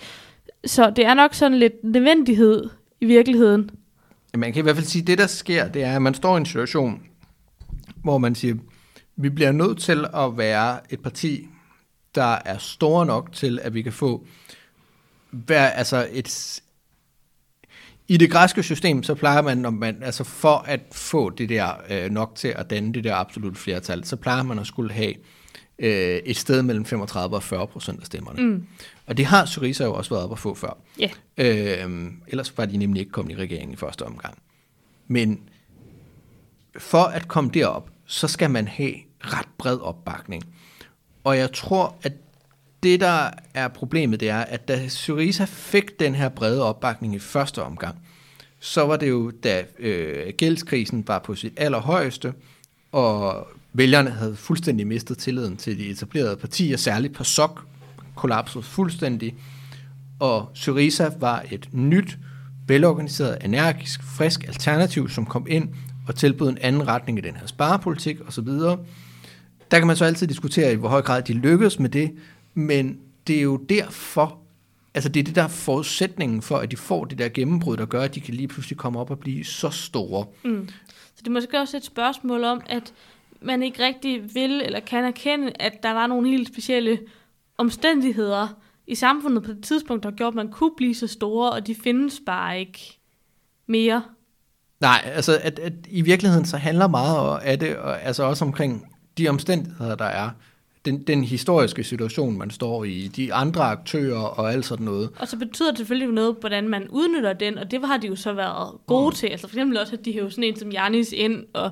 [0.66, 2.70] Så det er nok sådan lidt nødvendighed
[3.02, 3.70] i virkeligheden.
[4.38, 6.36] Man kan i hvert fald sige, at det der sker, det er, at man står
[6.36, 7.02] i en situation,
[8.04, 8.56] hvor man siger,
[9.16, 11.48] vi bliver nødt til at være et parti,
[12.16, 14.26] der er store nok til, at vi kan få
[15.32, 16.62] hver, altså et,
[18.12, 21.72] i det græske system, så plejer man, når man, altså for at få det der
[21.90, 25.14] øh, nok til at danne det der absolut flertal, så plejer man at skulle have
[25.80, 28.44] øh, et sted mellem 35 og 40 procent af stemmerne.
[28.44, 28.68] Mm.
[29.08, 30.78] Og det har Syriza jo også været op at få før.
[31.02, 31.84] Yeah.
[31.86, 34.38] Øh, ellers var de nemlig ikke kommet i regeringen i første omgang.
[35.08, 35.40] Men
[36.78, 40.44] for at komme derop, så skal man have ret bred opbakning.
[41.24, 42.14] Og jeg tror, at
[42.84, 47.20] det, der er problemet, det er, at da Syriza fik den her brede opbakning i
[47.20, 47.96] første omgang,
[48.60, 52.34] så var det jo, da øh, gældskrisen var på sit allerhøjeste,
[52.92, 57.62] og vælgerne havde fuldstændig mistet tilliden til de etablerede partier, særligt PASOK
[58.16, 59.36] kollapsede fuldstændig,
[60.20, 62.18] og Syriza var et nyt,
[62.68, 65.70] velorganiseret, energisk, frisk alternativ, som kom ind
[66.08, 68.48] og tilbød en anden retning i den her sparepolitik osv.
[69.72, 72.12] Der kan man så altid diskutere, i hvor høj grad de lykkedes med det,
[72.54, 74.40] men det er jo derfor,
[74.94, 78.02] altså det er det der forudsætningen for, at de får det der gennembrud, der gør,
[78.02, 80.26] at de kan lige pludselig komme op og blive så store.
[80.44, 80.70] Mm.
[81.16, 82.94] Så det er måske også et spørgsmål om, at
[83.42, 87.00] man ikke rigtig vil eller kan erkende, at der var nogle helt specielle
[87.58, 88.48] omstændigheder
[88.88, 91.76] i samfundet på det tidspunkt, der gjorde, at man kunne blive så store, og de
[91.76, 93.00] findes bare ikke
[93.68, 94.04] mere.
[94.80, 98.96] Nej, altså at, at i virkeligheden så handler meget af det, og, altså også omkring
[99.18, 100.30] de omstændigheder, der er
[100.86, 105.10] den, den historiske situation, man står i, de andre aktører og alt sådan noget.
[105.20, 108.16] Og så betyder det selvfølgelig noget, hvordan man udnytter den, og det har de jo
[108.16, 109.16] så været gode mm.
[109.16, 109.28] til.
[109.28, 111.72] Altså for eksempel også, at de hævde sådan en som Janis ind, og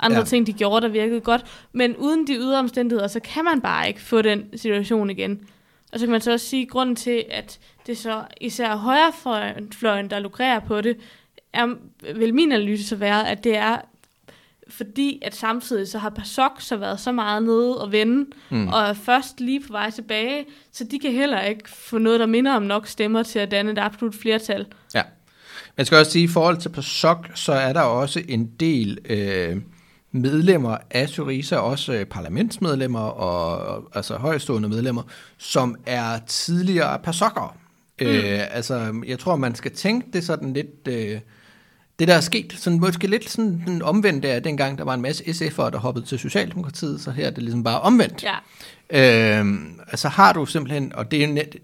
[0.00, 0.24] andre ja.
[0.24, 1.44] ting, de gjorde, der virkede godt.
[1.72, 5.40] Men uden de ydre omstændigheder, så kan man bare ikke få den situation igen.
[5.92, 10.10] Og så kan man så også sige, at grunden til, at det så især højrefløjen,
[10.10, 10.96] der lukrerer på det,
[11.52, 11.74] er,
[12.14, 13.76] vil min analyse så være, at det er
[14.68, 18.68] fordi at samtidig så har PASOK så været så meget nede og vende, mm.
[18.68, 22.26] og er først lige på vej tilbage, så de kan heller ikke få noget, der
[22.26, 24.66] minder om nok stemmer til at danne et absolut flertal.
[24.94, 25.02] Ja.
[25.76, 28.98] Jeg skal også sige, at i forhold til PASOK, så er der også en del
[29.04, 29.56] øh,
[30.12, 35.02] medlemmer af Syriza, også øh, parlamentsmedlemmer og, og altså højstående medlemmer,
[35.38, 37.52] som er tidligere PASOK'ere.
[38.00, 38.06] Mm.
[38.06, 40.88] Øh, altså, jeg tror, man skal tænke det sådan lidt...
[40.88, 41.20] Øh,
[41.98, 45.02] det, der er sket, sådan, måske lidt sådan den omvendte af dengang, der var en
[45.02, 48.24] masse SF'ere, der hoppede til Socialdemokratiet, så her er det ligesom bare omvendt.
[48.24, 49.40] Ja.
[49.40, 49.46] Øh,
[49.88, 51.56] altså har du simpelthen, og det er net,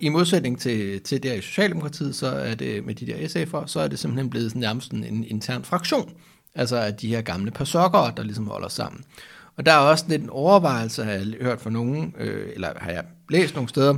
[0.00, 3.80] i modsætning til, til der i Socialdemokratiet, så er det med de der SF'ere, så
[3.80, 6.12] er det simpelthen blevet sådan nærmest en, intern fraktion.
[6.54, 9.04] Altså af de her gamle personer, der ligesom holder sammen.
[9.56, 12.90] Og der er også lidt en overvejelse, har jeg hørt fra nogen, øh, eller har
[12.90, 13.94] jeg læst nogle steder,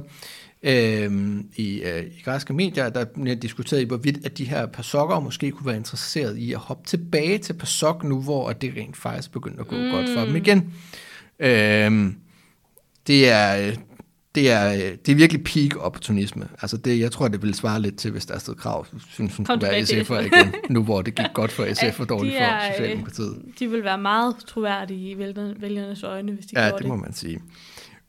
[0.62, 5.20] øh, i, øh, i græske medier, der bliver diskuteret i, hvorvidt at de her pasokker
[5.20, 9.32] måske kunne være interesseret i at hoppe tilbage til pasok nu, hvor det rent faktisk
[9.32, 9.90] begynder at gå mm.
[9.90, 10.74] godt for dem igen.
[11.38, 12.12] Øh,
[13.06, 13.74] det er,
[14.34, 16.48] det er, det er virkelig peak opportunisme.
[16.62, 19.36] Altså det, jeg tror, det vil svare lidt til, hvis der er stedet krav, synes
[19.36, 22.66] hun skulle være SF'er igen, nu hvor det gik godt for SF og dårligt for
[22.66, 23.42] øh, Socialdemokratiet.
[23.58, 25.18] De vil være meget troværdige i
[25.60, 26.72] vælgernes øjne, hvis de ja, gjorde det.
[26.72, 27.40] Ja, det må man sige.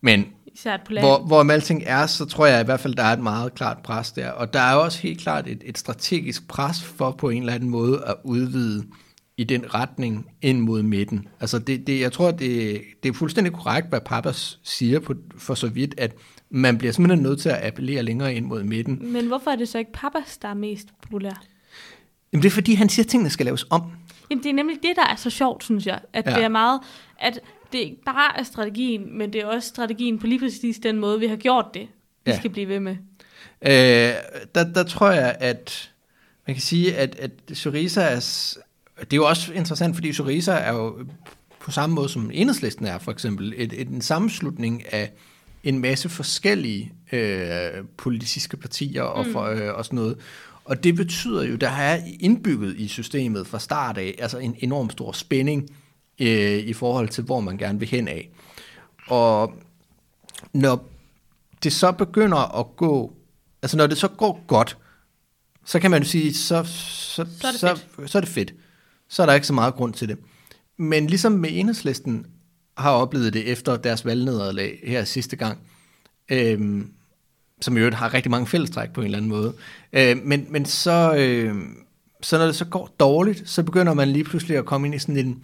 [0.02, 0.26] Men
[0.56, 3.20] Især på hvor, hvor alting er, så tror jeg i hvert fald, der er et
[3.20, 4.30] meget klart pres der.
[4.30, 7.70] Og der er også helt klart et, et strategisk pres for på en eller anden
[7.70, 8.84] måde at udvide
[9.38, 11.28] i den retning ind mod midten.
[11.40, 15.54] Altså det, det, jeg tror, det, det er fuldstændig korrekt, hvad Pappas siger på, for
[15.54, 16.16] så vidt, at
[16.50, 19.14] man bliver simpelthen nødt til at appellere længere ind mod midten.
[19.14, 21.44] Men hvorfor er det så ikke Pappas, der er mest populær?
[22.34, 23.82] Jamen det er fordi, han siger, at tingene skal laves om.
[24.30, 26.00] Jamen det er nemlig det, der er så sjovt, synes jeg.
[26.14, 26.36] At ja.
[26.36, 26.80] det er meget,
[27.20, 27.40] at
[27.72, 31.20] det ikke bare er strategien, men det er også strategien på lige præcis den måde,
[31.20, 31.88] vi har gjort det,
[32.26, 32.38] vi ja.
[32.38, 32.96] skal blive ved med.
[33.62, 34.14] Øh,
[34.56, 35.92] der, der tror jeg, at
[36.48, 38.16] man kan sige, at, at Syriza er,
[39.00, 41.06] det er jo også interessant, fordi Syriza er jo
[41.60, 45.12] på samme måde som enhedslisten er, for eksempel, et, et, en sammenslutning af
[45.64, 49.60] en masse forskellige øh, politiske partier og, for, mm.
[49.60, 50.18] øh, og sådan noget.
[50.66, 54.90] Og det betyder jo, der er indbygget i systemet fra start af, altså en enorm
[54.90, 55.70] stor spænding
[56.22, 58.30] øh, i forhold til, hvor man gerne vil hen af.
[59.08, 59.54] Og
[60.54, 60.90] når
[61.64, 63.14] det så begynder at gå,
[63.62, 64.78] altså når det så går godt,
[65.66, 68.54] så kan man jo sige, så, så, så, er, det så, så er det fedt.
[69.10, 70.18] Så er der ikke så meget grund til det.
[70.78, 72.26] Men ligesom med enhedslisten
[72.78, 75.60] har oplevet det efter deres valgnederlag her sidste gang,
[76.32, 76.92] øhm,
[77.62, 79.54] som jo har rigtig mange fællestræk på en eller anden måde.
[79.94, 81.56] Øh, men, men så, øh,
[82.22, 85.00] så når det så går dårligt, så begynder man lige pludselig at komme ind i
[85.00, 85.44] sådan en,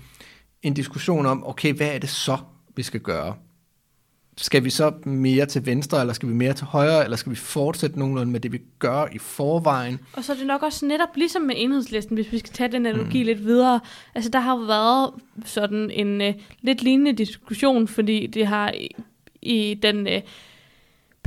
[0.68, 2.38] en diskussion om, okay, hvad er det så,
[2.76, 3.36] vi skal gøre?
[4.38, 7.36] Skal vi så mere til venstre, eller skal vi mere til højre, eller skal vi
[7.36, 10.00] fortsætte nogenlunde med det, vi gør i forvejen?
[10.14, 12.86] Og så er det nok også netop ligesom med enhedslisten, hvis vi skal tage den
[12.86, 13.26] analogi mm.
[13.26, 13.80] lidt videre.
[14.16, 15.12] Altså der har jo været
[15.46, 18.96] sådan en uh, lidt lignende diskussion, fordi det har i,
[19.42, 20.08] i den...
[20.08, 20.22] Uh,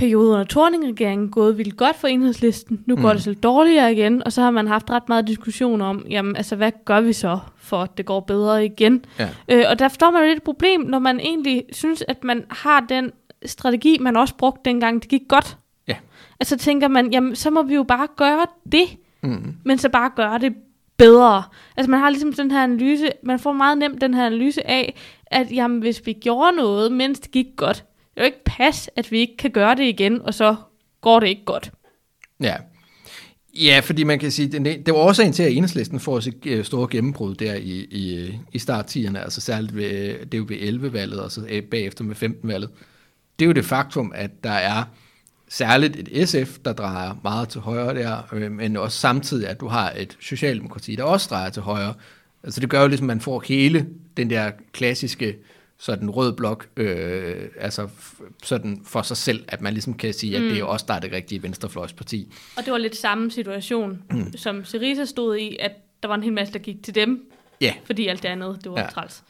[0.00, 2.84] periode under Torning-regeringen gået vildt godt for enhedslisten.
[2.86, 3.14] Nu går mm.
[3.14, 6.56] det så dårligere igen, og så har man haft ret meget diskussion om, jamen altså,
[6.56, 9.04] hvad gør vi så, for at det går bedre igen?
[9.18, 9.28] Ja.
[9.48, 12.44] Øh, og der står man jo lidt et problem, når man egentlig synes, at man
[12.50, 13.10] har den
[13.46, 15.56] strategi, man også brugte dengang, det gik godt.
[15.88, 15.96] Ja.
[16.40, 18.86] Altså tænker man, jamen så må vi jo bare gøre det,
[19.22, 19.54] mm.
[19.64, 20.54] men så bare gøre det
[20.96, 21.42] bedre.
[21.76, 24.94] Altså man har ligesom den her analyse, man får meget nemt den her analyse af,
[25.26, 27.84] at jamen, hvis vi gjorde noget, mens det gik godt,
[28.14, 30.56] det er jo ikke pas, at vi ikke kan gøre det igen, og så
[31.00, 31.72] går det ikke godt.
[32.40, 32.56] Ja.
[33.54, 36.64] Ja, fordi man kan sige, det, det var årsagen til, at enhedslisten får sit øh,
[36.64, 41.20] store gennembrud der i, i, i starttierne, altså særligt ved, det er jo ved 11-valget,
[41.20, 42.70] og så øh, bagefter med 15-valget.
[43.38, 44.84] Det er jo det faktum, at der er
[45.48, 49.68] særligt et SF, der drejer meget til højre der, øh, men også samtidig, at du
[49.68, 51.94] har et Socialdemokrati, der også drejer til højre.
[52.44, 53.86] Altså det gør jo ligesom, at man får hele
[54.16, 55.36] den der klassiske
[55.80, 57.88] sådan rød blok, øh, altså
[58.42, 60.48] sådan for sig selv, at man ligesom kan sige, at mm.
[60.48, 62.32] det er også der er det rigtige venstrefløjsparti.
[62.56, 64.36] Og det var lidt samme situation, mm.
[64.36, 65.72] som Syriza stod i, at
[66.02, 67.20] der var en hel masse, der gik til dem,
[67.60, 67.74] ja.
[67.84, 68.86] fordi alt det andet, det var ja.
[68.86, 69.22] træls.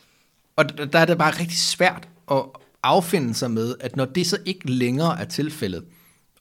[0.57, 2.43] Og der er det bare rigtig svært at
[2.83, 5.85] affinde sig med, at når det så ikke længere er tilfældet,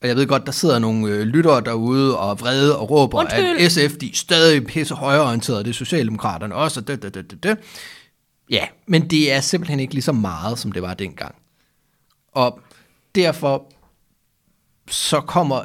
[0.02, 3.58] og jeg ved godt, der sidder nogle øh, lyttere derude og vrede og råber, Undskyld.
[3.60, 7.32] at SF de er stadig pisse højreorienterede, det er Socialdemokraterne også, og det, det, det,
[7.32, 7.58] det, det.
[8.50, 11.36] Ja, men det er simpelthen ikke lige så meget, som det var dengang.
[12.32, 12.62] Og
[13.16, 13.72] derfor
[14.88, 15.62] så kommer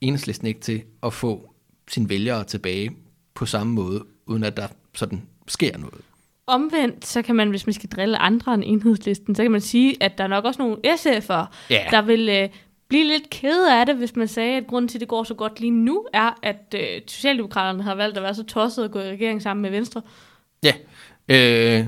[0.00, 1.54] enhedslisten ikke til at få
[1.88, 2.96] sine vælgere tilbage
[3.34, 6.00] på samme måde, uden at der sådan sker noget.
[6.46, 9.96] Omvendt, så kan man, hvis man skal drille andre end enhedslisten, så kan man sige,
[10.00, 11.90] at der er nok også nogle SF'ere, yeah.
[11.90, 12.48] der vil øh,
[12.88, 15.34] blive lidt kede af det, hvis man sagde, at grunden til, at det går så
[15.34, 19.00] godt lige nu, er, at øh, Socialdemokraterne har valgt at være så tosset at gå
[19.00, 20.02] i regering sammen med Venstre.
[20.62, 20.72] Ja,
[21.28, 21.86] Øh,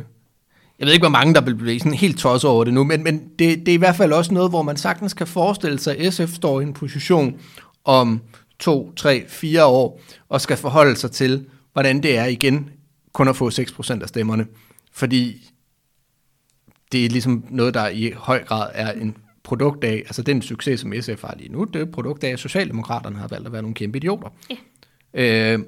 [0.81, 3.05] jeg ved ikke, hvor mange, der vil blive sådan helt tosset over det nu, men,
[3.05, 5.99] men det, det er i hvert fald også noget, hvor man sagtens kan forestille sig,
[5.99, 7.37] at SF står i en position
[7.85, 8.21] om
[8.59, 12.71] to, tre, fire år, og skal forholde sig til, hvordan det er igen
[13.13, 14.47] kun at få 6% af stemmerne.
[14.93, 15.53] Fordi
[16.93, 20.81] det er ligesom noget, der i høj grad er en produkt af, altså den succes,
[20.81, 23.53] som SF har lige nu, det er et produkt af, at Socialdemokraterne har valgt at
[23.53, 24.29] være nogle kæmpe idioter.
[25.15, 25.55] Ja.
[25.55, 25.59] Øh,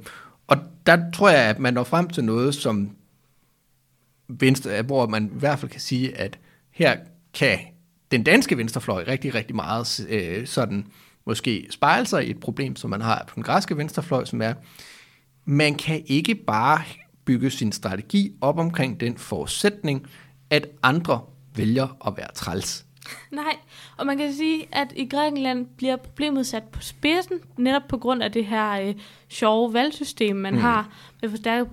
[0.47, 0.57] og
[0.87, 2.91] der tror jeg, at man når frem til noget, som
[4.41, 6.39] venstre, hvor man i hvert fald kan sige, at
[6.71, 6.97] her
[7.35, 7.59] kan
[8.11, 10.87] den danske venstrefløj rigtig, rigtig meget øh, sådan
[11.27, 14.55] måske spejle sig i et problem, som man har på den græske venstrefløj, som er,
[15.45, 16.83] man kan ikke bare
[17.25, 20.07] bygge sin strategi op omkring den forudsætning,
[20.51, 21.21] at andre
[21.57, 22.87] vælger at være træls.
[23.31, 23.57] Nej,
[23.97, 28.23] og man kan sige, at i Grækenland bliver problemet sat på spidsen, netop på grund
[28.23, 28.95] af det her øh,
[29.29, 30.61] sjove valgsystem, man mm.
[30.61, 31.69] har med forstærket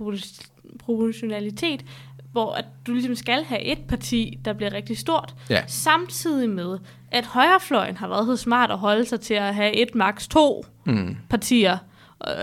[0.78, 1.84] proportionalitet,
[2.32, 5.62] hvor at du ligesom skal have et parti, der bliver rigtig stort, Ja.
[5.66, 6.78] samtidig med,
[7.12, 10.64] at højrefløjen har været så smart at holde sig til at have et maks to
[10.86, 11.16] Mm.
[11.30, 11.78] partier,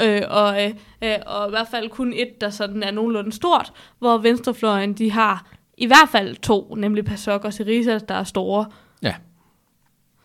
[0.04, 0.72] øh, og, øh,
[1.02, 5.12] øh, og i hvert fald kun et, der sådan er nogenlunde stort, hvor venstrefløjen, de
[5.12, 8.66] har i hvert fald to, nemlig PASOK og Syriza, der er store.
[9.02, 9.16] Ja.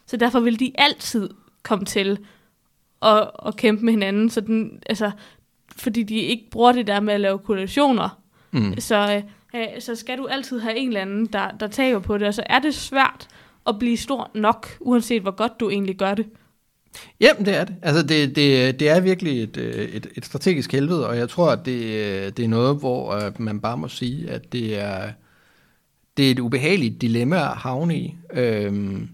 [0.06, 1.30] Så derfor vil de altid
[1.62, 2.18] komme til
[3.02, 5.10] at, at kæmpe med hinanden, så den, altså,
[5.76, 8.18] fordi de ikke bruger det der med at lave koalitioner.
[8.50, 8.74] Mm.
[8.80, 9.22] Så,
[9.54, 12.34] øh, så skal du altid have en eller anden, der, der tager på det, og
[12.34, 13.28] så er det svært
[13.66, 16.26] at blive stor nok, uanset hvor godt du egentlig gør det.
[17.20, 17.74] Jamen, det er det.
[17.82, 21.50] Altså, det, det, det er virkelig et, øh, et, et strategisk helvede, og jeg tror,
[21.50, 25.12] at det, øh, det er noget, hvor uh, man bare må sige, at det er,
[26.16, 28.16] det er et ubehageligt dilemma at havne i.
[28.32, 29.08] Øhm,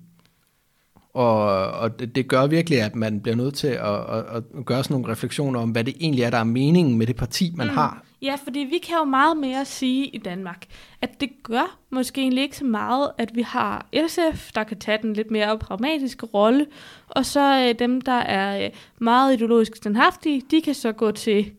[1.15, 4.85] og og det, det gør virkelig, at man bliver nødt til at, at, at gøre
[4.85, 7.67] sådan nogle refleksioner om, hvad det egentlig er, der er meningen med det parti, man
[7.67, 7.75] mm.
[7.75, 8.05] har.
[8.23, 10.67] Ja, fordi vi kan jo meget mere sige i Danmark,
[11.03, 14.99] at det gør måske egentlig ikke så meget, at vi har SF, der kan tage
[15.03, 16.67] den lidt mere pragmatiske rolle,
[17.09, 21.53] og så øh, dem, der er øh, meget ideologisk standhaftige, de kan så gå til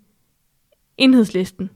[0.97, 1.69] enhedslisten,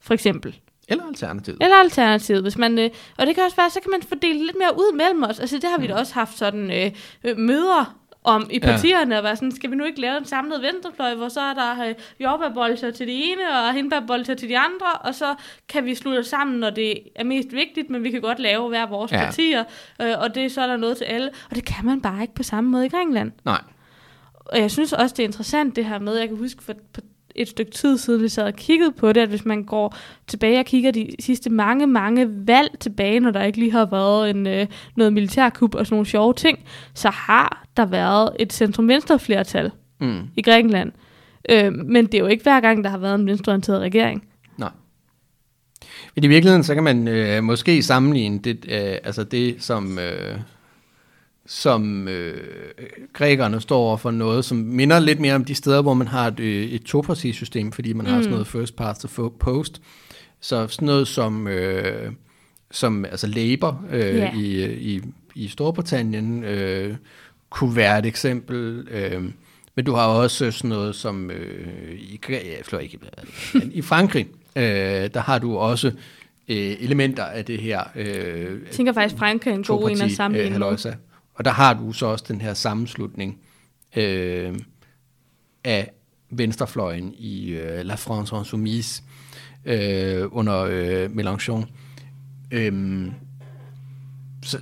[0.00, 0.60] for eksempel.
[0.88, 1.58] Eller alternativet.
[1.62, 4.56] Eller alternativet, hvis man, øh, og det kan også være, så kan man fordele lidt
[4.58, 5.40] mere ud mellem os.
[5.40, 6.92] Altså det har vi da også haft sådan øh,
[7.24, 8.66] øh, møder om i Ja.
[8.66, 11.54] partierne, og være sådan, skal vi nu ikke lave en samlet venstrefløj, hvor så er
[11.54, 15.34] der øh, jordbærbolser til de ene, og hindbærbolser til de andre, og så
[15.68, 18.86] kan vi slutte sammen, når det er mest vigtigt, men vi kan godt lave hver
[18.86, 19.18] vores Ja.
[19.18, 19.24] ja.
[19.24, 19.64] partier,
[20.02, 21.30] øh, og det så er der noget til alle.
[21.50, 23.32] Og det kan man bare ikke på samme måde i Grækenland.
[23.44, 23.60] Nej.
[24.34, 27.02] Og jeg synes også, det er interessant det her med, jeg kan huske for, for
[27.36, 30.58] et stykke tid siden, vi sad og kiggede på det, at hvis man går tilbage
[30.58, 34.46] og kigger de sidste mange, mange valg tilbage, når der ikke lige har været en,
[34.46, 34.66] øh,
[34.96, 36.58] noget militærkup og sådan nogle sjove ting,
[36.94, 39.70] så har der været et centrum-venstre flertal
[40.00, 40.20] Mm.
[40.36, 40.92] i Grækenland.
[41.50, 44.24] Øh, men det er jo ikke hver gang, der har været en venstreorienteret regering.
[44.58, 44.70] Nej.
[46.14, 50.38] Men i virkeligheden, så kan man øh, måske sammenligne det, øh, altså det som, øh,
[51.52, 52.40] som øh,
[53.12, 56.26] grækerne står over for noget, som minder lidt mere om de steder, hvor man har
[56.28, 58.12] et, øh, et topartisystem, fordi man mm.
[58.12, 59.82] har sådan noget first past fo- post.
[60.40, 62.12] Så sådan noget som, øh,
[62.70, 64.32] som altså Labour øh, Ja.
[64.34, 65.00] i, i,
[65.34, 66.96] i Storbritannien øh,
[67.50, 68.88] kunne være et eksempel.
[68.90, 69.22] Øh,
[69.74, 72.98] men du har også sådan noget som øh, i, jeg ikke,
[73.72, 74.26] i Frankrig,
[74.56, 74.62] øh,
[75.14, 75.86] der har du også
[76.48, 80.12] øh, elementer af det her øh, Jeg tænker faktisk, Frankrig er en god en at
[80.12, 80.92] sammenligne med.
[81.34, 83.38] Og der har du så også den her sammenslutning
[83.96, 84.58] øh,
[85.64, 85.92] af
[86.30, 89.02] venstrefløjen i øh, La France Insoumise
[89.64, 91.66] øh, under øh, Mélenchon.
[92.50, 93.12] Øh,
[94.42, 94.58] så,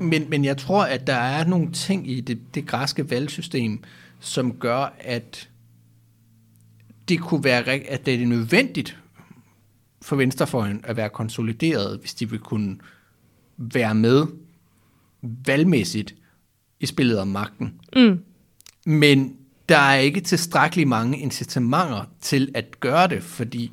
[0.00, 3.82] men, men jeg tror, at der er nogle ting i det, det græske valgsystem,
[4.20, 5.48] som gør, at
[7.08, 8.98] det kunne være, at det er nødvendigt
[10.02, 12.78] for venstrefløjen at være konsolideret, hvis de vil kunne
[13.56, 14.26] være med
[15.22, 16.14] valgmæssigt
[16.80, 17.80] i spillet om magten.
[17.96, 18.18] Mm.
[18.86, 19.36] Men
[19.68, 23.70] der er ikke tilstrækkeligt mange incitamenter til at gøre det, fordi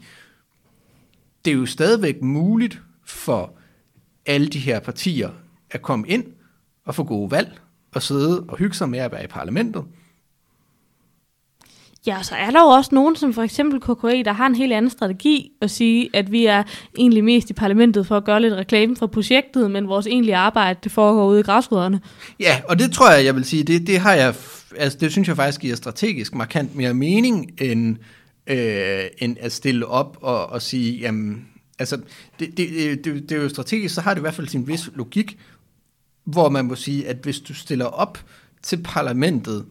[1.45, 3.54] det er jo stadigvæk muligt for
[4.26, 5.30] alle de her partier
[5.72, 6.26] at komme ind
[6.86, 7.60] og få gode valg
[7.91, 9.86] og sidde og hygge sig med at være i parlamentet.
[12.08, 14.74] Ja, så er der jo også nogen, som for eksempel KKE, der har en helt
[14.74, 16.64] anden strategi at sige, at vi er
[16.97, 20.80] egentlig mest i parlamentet for at gøre lidt reklame for projektet, men vores egentlige arbejde,
[20.84, 22.01] det foregår ude i græsrødderne.
[22.39, 24.36] Ja, og det tror jeg, jeg vil sige, det, det har jeg,
[24.78, 27.97] altså det synes jeg faktisk giver strategisk markant mere mening, end,
[28.47, 31.47] øh, end at stille op og, og sige, jamen,
[31.80, 31.97] altså,
[32.39, 34.89] det, det, det, det er jo strategisk, så har det i hvert fald sin vis
[34.95, 35.38] logik,
[36.24, 38.20] hvor man må sige, at hvis du stiller op
[38.64, 39.66] til parlamentet,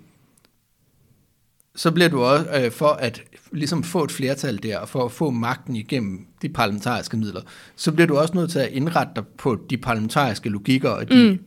[1.77, 3.23] så bliver du også, øh, for at
[3.53, 7.41] ligesom få et flertal der, og for at få magten igennem de parlamentariske midler,
[7.77, 11.31] så bliver du også nødt til at indrette dig på de parlamentariske logikker og de
[11.31, 11.39] mm.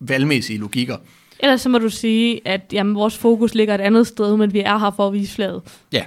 [0.00, 0.96] valgmæssige logikker.
[1.40, 4.60] Ellers så må du sige, at jamen, vores fokus ligger et andet sted, men vi
[4.60, 5.62] er her for at vise flaget.
[5.92, 6.04] Ja.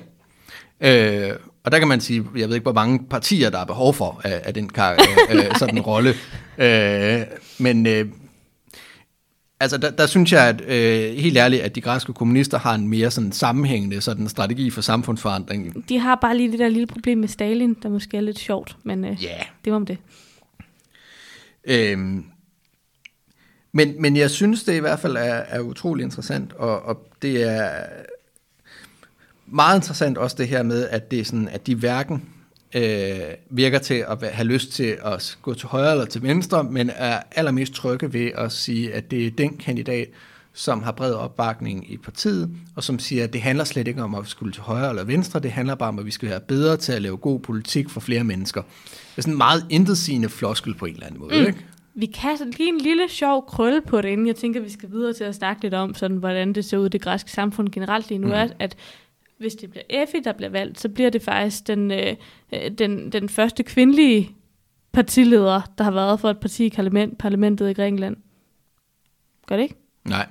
[0.82, 3.94] Øh, og der kan man sige, jeg ved ikke, hvor mange partier, der er behov
[3.94, 4.92] for af, af den kar,
[5.32, 6.14] øh, sådan en rolle.
[6.58, 7.22] Øh,
[7.60, 8.06] men øh,
[9.60, 12.88] altså, der, der synes jeg, at øh, helt ærligt, at de græske kommunister har en
[12.88, 15.90] mere sådan sammenhængende sådan strategi for samfundsforandring.
[15.90, 18.78] De har bare lige det der lille problem med Stalin, der måske er lidt sjovt,
[18.84, 19.38] men øh, Ja.
[19.66, 19.98] det var om det.
[21.64, 22.26] Øhm,
[23.72, 27.44] men, men jeg synes, det i hvert fald er, er utrolig interessant, og, og det
[27.44, 27.72] er
[29.46, 32.24] meget interessant også det her med, at det er sådan, at de hverken
[32.76, 36.92] øh, virker til at have lyst til at gå til højre eller til venstre, men
[36.96, 40.08] er allermest trygge ved at sige, at det er den kandidat,
[40.54, 44.16] som har bred opbakning i partiet, og som siger, at det handler slet ikke om
[44.16, 46.78] at skulle til højre eller venstre, det handler bare om, at vi skal være bedre
[46.78, 48.62] til at lave god politik for flere mennesker.
[48.62, 51.48] Det er sådan en meget intetsigende floskel på en eller anden måde, mm.
[51.48, 51.66] ikke?
[51.96, 54.92] Vi kan så lige en lille sjov krølle på det, inden jeg tænker, vi skal
[54.92, 57.70] videre til at snakke lidt om, sådan, hvordan det ser ud i det græske samfund
[57.70, 58.34] generelt lige nu, mm.
[58.34, 58.76] er, at
[59.40, 62.16] hvis det bliver Effie, der bliver valgt, så bliver det faktisk den, øh,
[62.54, 64.36] øh, den, den første kvindelige
[64.92, 68.18] partileder, der har været for et parti i parlament, parlamentet i Grækenland.
[69.48, 69.76] Gør det ikke?
[70.06, 70.28] Nej.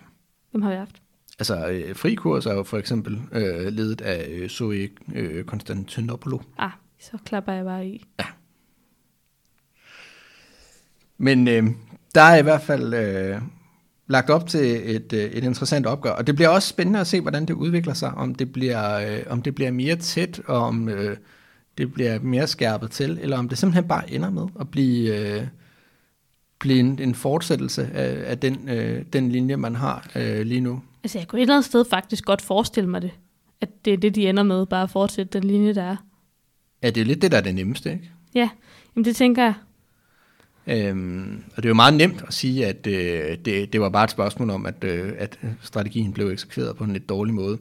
[0.51, 1.03] Hvem har vi haft?
[1.39, 6.43] Altså, øh, frikurs er jo for eksempel øh, ledet af øh, Zoe øh, Konstantinopoulou.
[6.59, 8.05] Ah, så klapper jeg bare i.
[11.19, 11.65] Men øh,
[12.15, 13.43] der er i hvert fald øh,
[14.09, 17.21] lagt op til et, øh, et interessant opgør, og det bliver også spændende at se,
[17.21, 20.89] hvordan det udvikler sig, om det bliver, øh, om det bliver mere tæt, og om
[20.89, 21.17] øh,
[21.79, 25.47] det bliver mere skærpet til, eller om det simpelthen bare ender med at blive, øh,
[26.59, 30.83] blive en, en fortsættelse af, af den, øh, den linje, man har øh, lige nu.
[31.05, 33.11] Altså, jeg kunne et eller andet sted faktisk godt forestille mig det.
[33.61, 35.97] At det er det, de ender med, bare at fortsætte den linje, der er.
[36.83, 38.11] Ja, det er lidt det, der er det nemmeste, ikke?
[38.35, 38.51] Ja,
[38.97, 39.55] jamen det tænker jeg.
[40.69, 44.05] Øhm, og det er jo meget nemt at sige, at øh, det, det var bare
[44.05, 47.59] et spørgsmål om, at, øh, at strategien blev eksekveret på en lidt dårlig måde.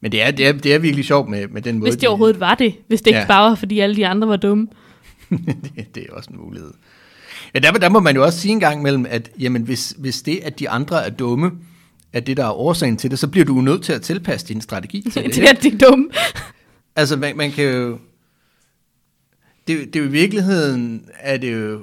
[0.00, 1.90] Men det er, det er, det er virkelig sjovt med, med den måde.
[1.90, 2.74] Hvis det overhovedet var det.
[2.88, 3.26] Hvis det ikke Ja.
[3.26, 4.68] bare var, fordi alle de andre var dumme.
[5.76, 6.70] det, det er også en mulighed.
[7.54, 10.22] Ja, der, der må man jo også sige en gang imellem, at jamen, hvis, hvis
[10.22, 11.50] det, at de andre er dumme,
[12.12, 14.60] er det, der er årsagen til det, så bliver du nødt til at tilpasse din
[14.60, 15.34] strategi til det.
[15.36, 16.08] det er de dumme.
[16.96, 17.98] Altså, man, man kan jo...
[19.68, 21.80] Det, det er jo i virkeligheden, er det jo...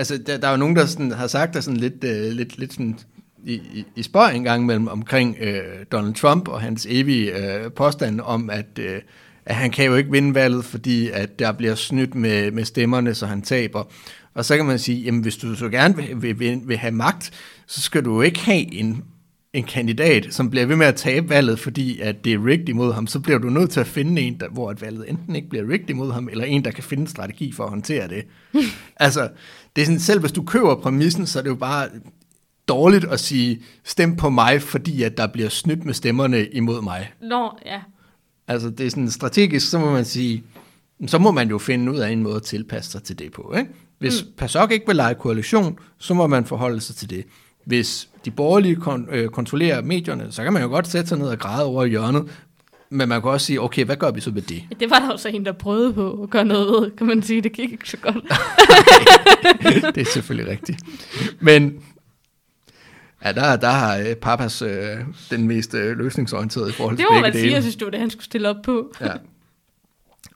[0.00, 2.58] Altså, der, der er jo nogen, der sådan, har sagt der sådan lidt, øh, lidt,
[2.58, 2.98] lidt sådan
[3.44, 7.72] i, i, i spøj en gang mellem omkring øh, Donald Trump og hans evige øh,
[7.72, 9.00] påstand om, at, øh,
[9.46, 13.14] at han kan jo ikke vinde valget, fordi at der bliver snydt med, med stemmerne,
[13.14, 13.84] så han taber.
[14.34, 16.92] Og så kan man sige, jamen hvis du så gerne vil, vil, vil, vil have
[16.92, 17.30] magt,
[17.66, 19.04] så skal du jo ikke have en,
[19.52, 22.92] en kandidat, som bliver ved med at tabe valget, fordi at det er rigtigt mod
[22.92, 25.48] ham, så bliver du nødt til at finde en, der, hvor at valget enten ikke
[25.48, 28.24] bliver rigtigt mod ham, eller en, der kan finde en strategi for at håndtere det.
[28.96, 29.28] altså,
[29.76, 31.88] det er sådan, selv hvis du køber præmissen, så er det jo bare
[32.68, 37.12] dårligt at sige, stem på mig, fordi at der bliver snydt med stemmerne imod mig.
[37.22, 37.80] Nå, ja.
[38.48, 40.44] Altså, det er sådan strategisk, så må man sige,
[41.06, 43.54] så må man jo finde ud af en måde at tilpasse sig til det på.
[43.58, 43.70] Ikke?
[43.98, 44.30] Hvis mm.
[44.36, 47.24] PASOK ikke vil lege koalition, så må man forholde sig til det.
[47.64, 51.26] Hvis de borgerlige kon- øh, kontrollerer medierne, så kan man jo godt sætte sig ned
[51.28, 52.30] og græde over hjørnet,
[52.90, 54.62] men man kan også sige, okay, hvad gør vi så ved det?
[54.80, 57.22] Det var der jo så en, der prøvede på at gøre noget ved, kan man
[57.22, 57.40] sige.
[57.40, 58.16] Det gik ikke så godt.
[59.94, 60.80] det er selvfølgelig rigtigt.
[61.40, 61.82] Men
[63.24, 64.96] ja, der, der har øh, Papas øh,
[65.30, 67.42] den mest øh, løsningsorienterede i forhold til Det må man dele.
[67.42, 68.92] sige, jeg synes, det var det, han skulle stille op på.
[69.00, 69.12] Ja.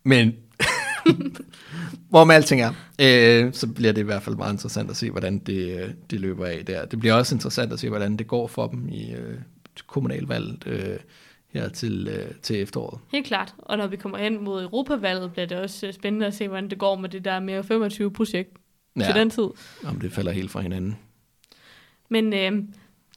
[0.04, 0.32] Men
[2.10, 5.10] hvor med alting er, øh, så bliver det i hvert fald meget interessant at se,
[5.10, 6.84] hvordan det, øh, det løber af der.
[6.84, 9.38] Det bliver også interessant at se, hvordan det går for dem i øh,
[9.86, 10.96] kommunalvalget øh,
[11.54, 13.00] her til, øh, til efteråret.
[13.12, 13.54] Helt klart.
[13.58, 16.70] Og når vi kommer hen mod Europavalget, bliver det også øh, spændende at se, hvordan
[16.70, 18.50] det går med det der mere 25-projekt
[18.96, 19.04] ja.
[19.04, 19.48] til den tid.
[19.84, 20.98] om det falder helt fra hinanden.
[22.08, 22.52] Men øh,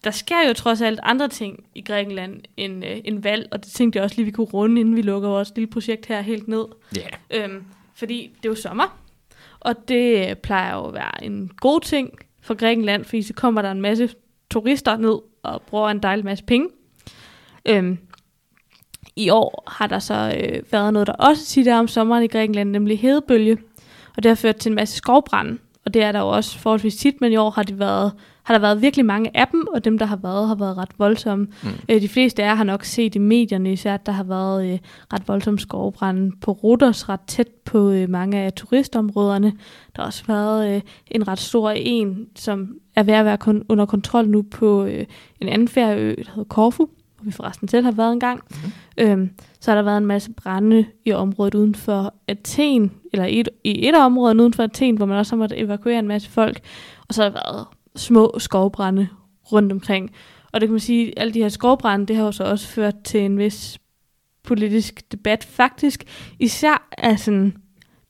[0.03, 3.71] der sker jo trods alt andre ting i Grækenland end, øh, end valg, og det
[3.71, 6.47] tænkte jeg også lige, vi kunne runde, inden vi lukker vores lille projekt her helt
[6.47, 6.65] ned.
[6.95, 7.43] Ja.
[7.43, 7.63] Øhm,
[7.95, 8.99] fordi det er jo sommer,
[9.59, 13.61] og det øh, plejer jo at være en god ting for Grækenland, fordi så kommer
[13.61, 14.09] der en masse
[14.49, 16.69] turister ned og bruger en dejlig masse penge.
[17.65, 17.97] Øhm,
[19.17, 22.69] I år har der så øh, været noget, der også siger om sommeren i Grækenland,
[22.69, 23.57] nemlig hedebølge,
[24.17, 25.57] og det har ført til en masse skovbrænde,
[25.87, 28.11] og det er der jo også forholdsvis tit, men i år har, de været,
[28.43, 30.89] har der været virkelig mange af dem, og dem, der har været, har været ret
[30.97, 31.47] voldsomme.
[31.63, 31.69] Mm.
[31.89, 34.73] Øh, de fleste af jer har nok set i medierne især, at der har været
[34.73, 34.79] øh,
[35.13, 39.53] ret voldsomme skovbrænde på Rodos, ret tæt på øh, mange af turistområderne.
[39.95, 43.63] Der har også været øh, en ret stor en, som er ved at være kun
[43.69, 45.05] under kontrol nu på øh,
[45.41, 48.43] en anden færø, der hedder Korfu, hvor vi forresten selv har været en gang.
[48.49, 48.71] Mm.
[48.97, 53.49] Øhm, så har der været en masse brænde i området uden for Athen, eller et,
[53.63, 56.29] i et af områderne uden for Athen, hvor man også har måttet evakuere en masse
[56.29, 56.59] folk.
[57.07, 59.07] Og så har der været små skovbrænde
[59.51, 60.11] rundt omkring.
[60.51, 62.67] Og det kan man sige, at alle de her skovbrænde, det har jo så også
[62.67, 63.79] ført til en vis
[64.43, 66.03] politisk debat, faktisk
[66.39, 67.57] især af sådan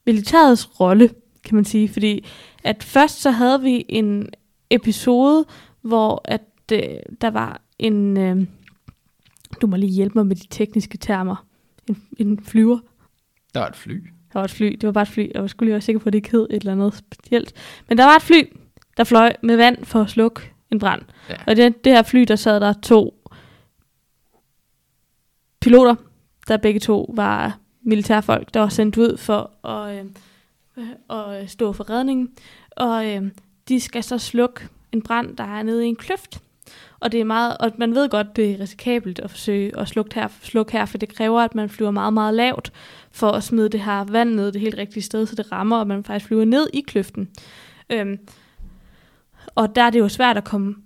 [0.06, 1.10] militærets rolle,
[1.44, 2.24] kan man sige, fordi
[2.64, 4.28] at først så havde vi en
[4.70, 5.44] episode,
[5.82, 6.42] hvor at
[6.72, 6.80] øh,
[7.20, 8.46] der var en, øh,
[9.60, 11.46] du må lige hjælpe mig med de tekniske termer,
[11.88, 12.78] en, en flyver.
[13.54, 14.04] Der var et fly.
[14.32, 16.00] Der var et fly, det var bare et fly, jeg var skulle lige være sikker
[16.00, 17.52] på, at det ikke hed et eller andet specielt.
[17.88, 18.56] Men der var et fly,
[18.96, 21.02] der fløj med vand for at slukke en brand.
[21.28, 21.36] Ja.
[21.46, 23.28] Og det, det her fly, der sad der to
[25.60, 25.94] piloter,
[26.48, 30.04] der begge to var militærfolk, der var sendt ud for at,
[30.78, 32.30] øh, at stå for redningen.
[32.70, 33.22] Og øh,
[33.68, 36.42] de skal så slukke en brand, der er nede i en kløft.
[37.00, 40.14] Og det er meget, og man ved godt, det er risikabelt at forsøge at slukke
[40.14, 42.72] her, slukke her, for det kræver, at man flyver meget, meget lavt
[43.10, 45.86] for at smide det her vand ned det helt rigtige sted, så det rammer, og
[45.86, 47.28] man faktisk flyver ned i kløften.
[47.90, 48.18] Øhm,
[49.54, 50.76] og der er det jo svært at komme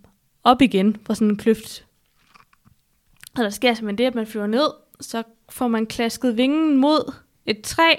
[0.44, 1.86] op igen fra sådan en kløft.
[3.36, 4.66] Og der sker simpelthen det, at man flyver ned,
[5.00, 7.12] så får man klasket vingen mod
[7.46, 7.94] et træ,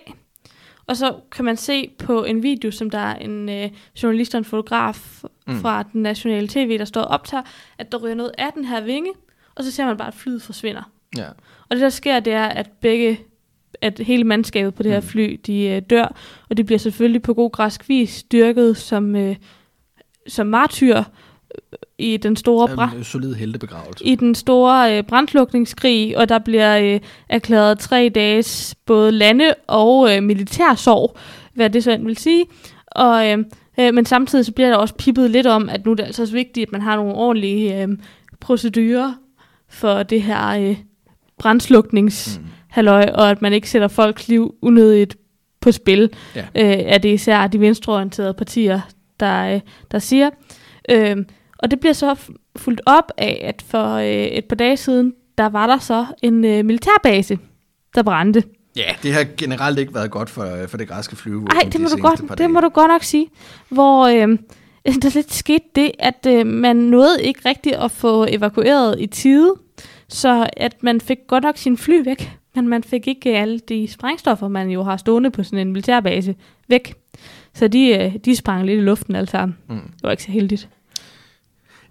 [0.88, 3.70] og så kan man se på en video, som der er en øh,
[4.04, 5.60] journalist og en fotograf mm.
[5.60, 7.44] fra den nationale tv, der står og optager,
[7.78, 9.12] at der ryger noget af den her vinge,
[9.56, 10.92] og så ser man bare, at flyet forsvinder.
[11.18, 11.28] Ja.
[11.70, 13.20] Og det der sker, det er, at begge
[13.82, 15.06] at hele mandskabet på det her Mm.
[15.08, 16.16] fly, de øh, dør,
[16.50, 19.36] og de bliver selvfølgelig på god græsk vis dyrket som, øh,
[20.28, 21.04] som martyr
[21.98, 24.06] i den store brand En solid heltebegravelse.
[24.06, 27.00] i den store øh, brandslukningskrig, og der bliver øh,
[27.30, 31.18] erklæret tre dages både lande- og øh, militærsorg,
[31.54, 32.46] hvad det så end vil sige.
[32.88, 33.38] Og, øh,
[33.80, 36.22] øh, men samtidig så bliver der også pippet lidt om, at nu er det altså
[36.22, 37.88] også vigtigt, at man har nogle ordentlige øh,
[38.40, 39.14] procedurer
[39.70, 40.78] for det her øh,
[41.40, 42.40] brandsluknings
[42.78, 42.88] Mm.
[42.88, 45.16] og at man ikke sætter folks liv unødigt
[45.62, 46.10] på spil.
[46.36, 46.42] Ja.
[46.56, 48.82] Øh, er det især de venstreorienterede partier,
[49.20, 49.60] der, øh,
[49.92, 50.30] der siger.
[50.90, 51.18] Øh,
[51.64, 52.16] og det bliver så
[52.56, 56.46] fuldt op af, at for øh, et par dage siden, der var der så en
[56.46, 57.40] øh, militærbase,
[57.96, 58.44] der brændte.
[58.76, 61.56] Ja, det har generelt ikke været godt for, for det græske flyvevåben.
[61.56, 63.28] Nej, det de må du seneste par godt, det må du godt nok sige.
[63.70, 64.38] Hvor øh,
[65.02, 69.56] der lidt skete det, at øh, man nåede ikke rigtigt at få evakueret i tide,
[70.08, 73.60] så at man fik godt nok sin fly væk, men man fik ikke øh, alle
[73.60, 76.36] de sprængstoffer, man jo har stående på sådan en militærbase,
[76.68, 76.94] væk.
[77.54, 79.58] Så de, øh, de sprang lidt i luften alle sammen.
[79.70, 79.76] Mm.
[79.76, 80.70] Det var ikke så heldigt.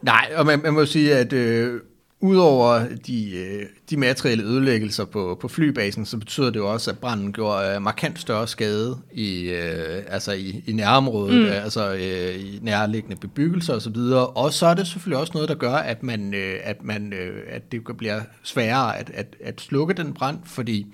[0.02, 1.80] Nej, og man, man må sige, at øh,
[2.20, 6.98] udover de, øh, de materielle ødelæggelser på, på flybasen, så betyder det jo også, at
[6.98, 11.50] branden gjorde øh, markant større skade i, øh, altså i, i nærområdet, Mm.
[11.50, 13.96] altså øh, i nærliggende bebyggelser osv.
[14.34, 17.36] Og så er det selvfølgelig også noget, der gør, at, man, øh, at, man, øh,
[17.48, 20.86] at det bliver sværere at, at, at slukke den brand, fordi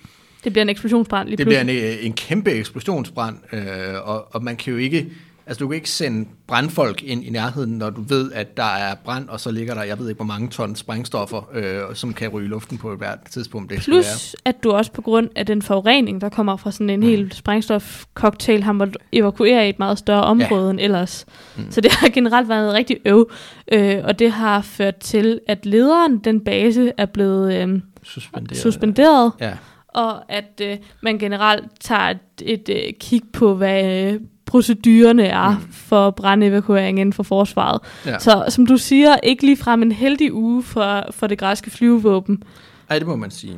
[0.44, 1.92] Det bliver en eksplosionsbrand lige det bliver pludselig.
[1.92, 3.62] en, øh, en kæmpe eksplosionsbrand, øh,
[4.04, 5.06] og, og man kan jo ikke,
[5.48, 8.94] altså du kan ikke sende brandfolk ind i nærheden, når du ved, at der er
[9.04, 12.28] brand, og så ligger der, jeg ved ikke hvor mange ton sprængstoffer, øh, som kan
[12.28, 13.78] ryge luften på hvert tidspunkt, det.
[13.78, 17.06] Plus, at du også på grund af den forurening, der kommer fra sådan en mm.
[17.06, 20.70] hel sprængstofcocktail, har måttet evakuere i et meget større område ja.
[20.70, 21.26] end ellers.
[21.56, 21.70] Mm.
[21.70, 23.30] Så det har generelt været noget rigtig øv,
[23.72, 28.58] øh, og det har ført til, at lederen, den base, er blevet øh, Suspenderet.
[28.58, 29.52] suspenderet, Ja.
[29.88, 35.50] og at øh, man generelt tager et, et øh, kig på, hvad øh, procedurerne er
[35.50, 35.72] mm.
[35.72, 37.80] for brandevakuering inden for forsvaret.
[38.06, 38.18] Ja.
[38.18, 42.42] Så som du siger, ikke ligefrem en heldig uge for, for det græske flyvevåben.
[42.90, 43.56] Ej, det må man sige.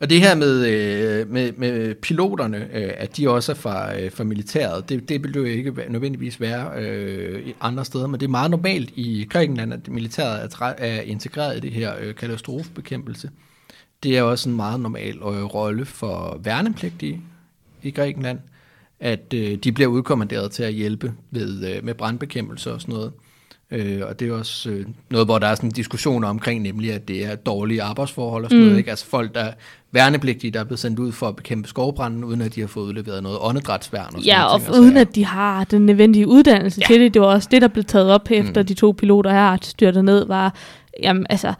[0.00, 4.12] Og det her med, øh, med, med piloterne, øh, at de også er fra, øh,
[4.12, 8.30] fra militæret, det, det vil jo ikke nødvendigvis være øh, andre steder, men det er
[8.30, 13.30] meget normalt i Grækenland, at militæret er, er integreret i det her øh, katastrofebekæmpelse.
[14.02, 17.20] Det er også en meget normal øh, rolle for værnepligtige
[17.82, 18.38] i Grækenland,
[19.04, 23.12] at øh, de bliver udkommanderet til at hjælpe ved, øh, med brandbekæmpelse og sådan noget.
[23.70, 27.08] Øh, og det er også øh, noget, hvor der er sådan diskussioner omkring, nemlig at
[27.08, 28.66] det er dårlige arbejdsforhold og sådan mm.
[28.66, 28.78] noget.
[28.78, 28.90] Ikke?
[28.90, 29.52] Altså folk, der er
[29.92, 32.84] værnepligtige, der er blevet sendt ud for at bekæmpe skovbranden, uden at de har fået
[32.84, 34.14] udleveret noget åndedrætsværn.
[34.14, 36.86] Og Ja, og ting, altså, uden at de har den nødvendige uddannelse Ja.
[36.86, 37.14] til det.
[37.14, 38.66] Det var også det, der blev taget op efter mm.
[38.66, 40.54] de to piloter her styrtet ned, var,
[41.02, 41.54] jamen altså,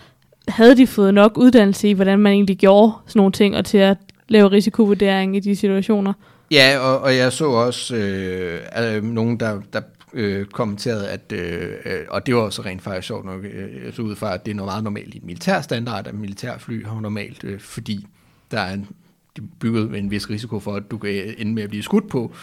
[0.48, 3.78] havde de fået nok uddannelse i, hvordan man egentlig gjorde sådan nogle ting, og til
[3.78, 3.96] at
[4.28, 6.12] lave risikovurdering i de situationer?
[6.50, 9.80] Ja, og, og jeg så også øh, øh, nogen, der, der
[10.12, 13.94] øh, kommenterede, at, øh, øh, og det var også rent faktisk sjovt nok, øh, jeg
[13.94, 16.84] så ud fra, at det er noget meget normalt i en militær standard, at militærfly
[16.84, 18.06] har normalt, øh, fordi
[18.50, 18.88] der er en,
[19.36, 21.82] de er bygget med en vis risiko for, at du kan ende med at blive
[21.82, 22.34] skudt på,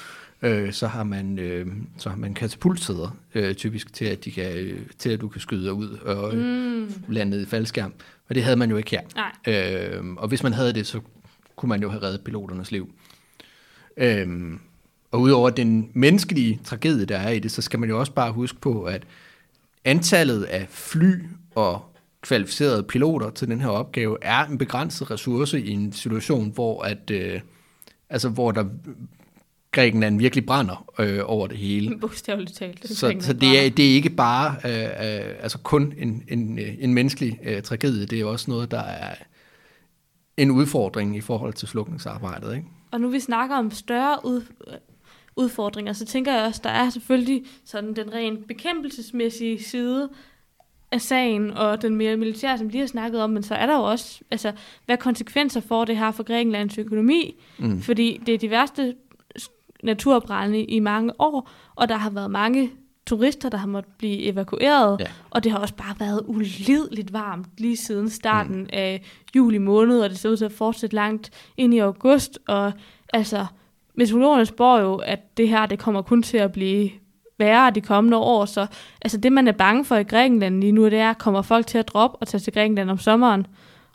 [0.42, 4.58] øh, så har man øh, så har man katapultsæder øh, typisk til at de kan
[4.58, 6.94] øh, til at du kan skyde ud og mm.
[7.08, 7.94] lande i faldskærm.
[8.30, 9.02] Og det havde man jo ikke her.
[9.16, 9.98] Nej.
[9.98, 11.00] Øh, og hvis man havde det, så
[11.56, 12.94] kunne man jo have reddet piloternes liv.
[13.98, 14.28] Øh,
[15.12, 18.32] og udover den menneskelige tragedie, der er i det, så skal man jo også bare
[18.32, 19.04] huske på, at
[19.86, 21.24] antallet af fly
[21.56, 21.86] og
[22.22, 27.12] kvalificerede piloter til den her opgave er en begrænset ressource i en situation, hvor at
[27.12, 27.42] øh,
[28.10, 28.66] altså hvor der
[29.72, 31.98] Grækenland virkelig brænder øh, over det hele.
[32.00, 32.88] Bogstaveligt talt.
[32.88, 36.74] Så, så det, er, det er ikke bare øh, øh, altså kun en, en, øh,
[36.80, 39.16] en menneskelig øh, tragedie, det er også noget, der er
[40.38, 42.56] en udfordring i forhold til slukningsarbejdet.
[42.56, 42.68] Ikke?
[42.92, 44.42] Og nu vi snakker om større ud,
[45.36, 50.10] udfordringer, så tænker jeg også, der er selvfølgelig sådan den rent bekæmpelsesmæssige side
[50.92, 53.76] af sagen, og den mere militære, som de har snakket om, men så er der
[53.76, 54.54] jo også, altså,
[54.86, 57.36] hvad konsekvenser får det her for Grækenlands økonomi?
[57.60, 57.82] Mm.
[57.82, 58.96] Fordi det er de værste
[59.84, 62.72] naturbrænde i mange år, og der har været mange
[63.12, 65.06] turister, der har måttet blive evakueret, ja.
[65.30, 68.70] og det har også bare været ulideligt varmt lige siden starten mm.
[68.74, 69.02] af
[69.36, 72.74] juli måned, og det ser ud til at fortsætte langt ind i august, og
[73.14, 73.46] altså,
[73.96, 76.90] meteorologerne spår jo, at det her, det kommer kun til at blive
[77.40, 78.68] værre de kommende år, så
[79.02, 81.78] altså det, man er bange for i Grækenland lige nu, det er, kommer folk til
[81.78, 83.48] at droppe og tage til Grækenland om sommeren,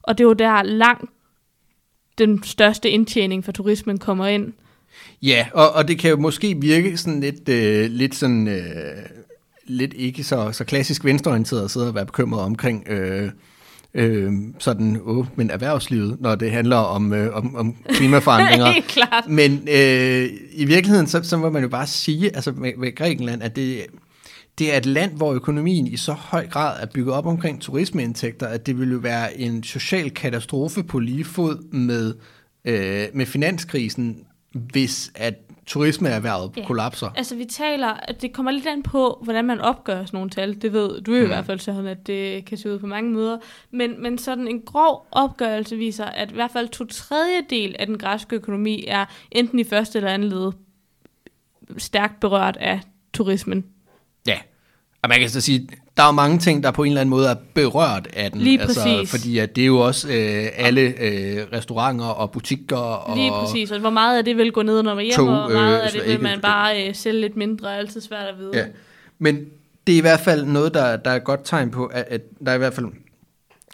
[0.03, 1.11] og det er jo der langt
[2.19, 4.53] den største indtjening for turismen kommer ind.
[5.23, 8.63] Ja, og, og det kan jo måske virke sådan lidt, øh, lidt sådan, øh,
[9.67, 13.31] lidt ikke så, så klassisk venstreorienteret at sidde og være bekymret omkring øh,
[13.95, 18.67] øh, sådan, åh, men erhvervslivet, når det handler om, øh, om, om klimaforandringer.
[18.73, 19.29] Helt klart.
[19.29, 23.43] Men øh, i virkeligheden, så, så må man jo bare sige, altså med, med Grækenland,
[23.43, 23.87] at det,
[24.59, 28.47] det er et land, hvor økonomien i så høj grad er bygget op omkring turismeindtægter,
[28.47, 32.15] at det ville jo være en social katastrofe på lige fod med,
[32.65, 34.17] øh, med finanskrisen,
[34.57, 35.35] hvis at
[35.67, 36.67] turismeerhvervet ja.
[36.67, 37.11] kollapser.
[37.17, 40.63] Altså vi taler, at det kommer lidt an på, hvordan man opgør sådan nogle tal.
[40.63, 41.23] Det ved du mm.
[41.23, 43.39] i hvert fald sådan, at det kan se ud på mange måder.
[43.71, 47.99] Men, men sådan en grov opgørelse viser, at i hvert fald to tredjedel af den
[47.99, 50.53] græske økonomi er enten i første eller andet led
[51.79, 52.81] stærkt berørt af
[53.13, 53.65] turismen.
[54.27, 54.39] Ja,
[55.03, 57.11] og man kan så sige, der er jo mange ting, der på en eller anden
[57.11, 58.41] måde er berørt af den.
[58.41, 59.11] Lige altså, præcis.
[59.11, 62.77] Fordi at det er jo også øh, alle øh, restauranter og butikker.
[62.77, 65.29] Og Lige præcis, og hvor meget af det vil gå ned, når man hjem, tog,
[65.29, 68.29] og hvor meget af det vil man bare øh, sælge lidt mindre, er altid svært
[68.29, 68.51] at vide.
[68.55, 68.65] Ja.
[69.19, 69.47] Men
[69.87, 72.55] det er i hvert fald noget, der, der er godt tegn på, at, at der
[72.55, 72.87] i hvert fald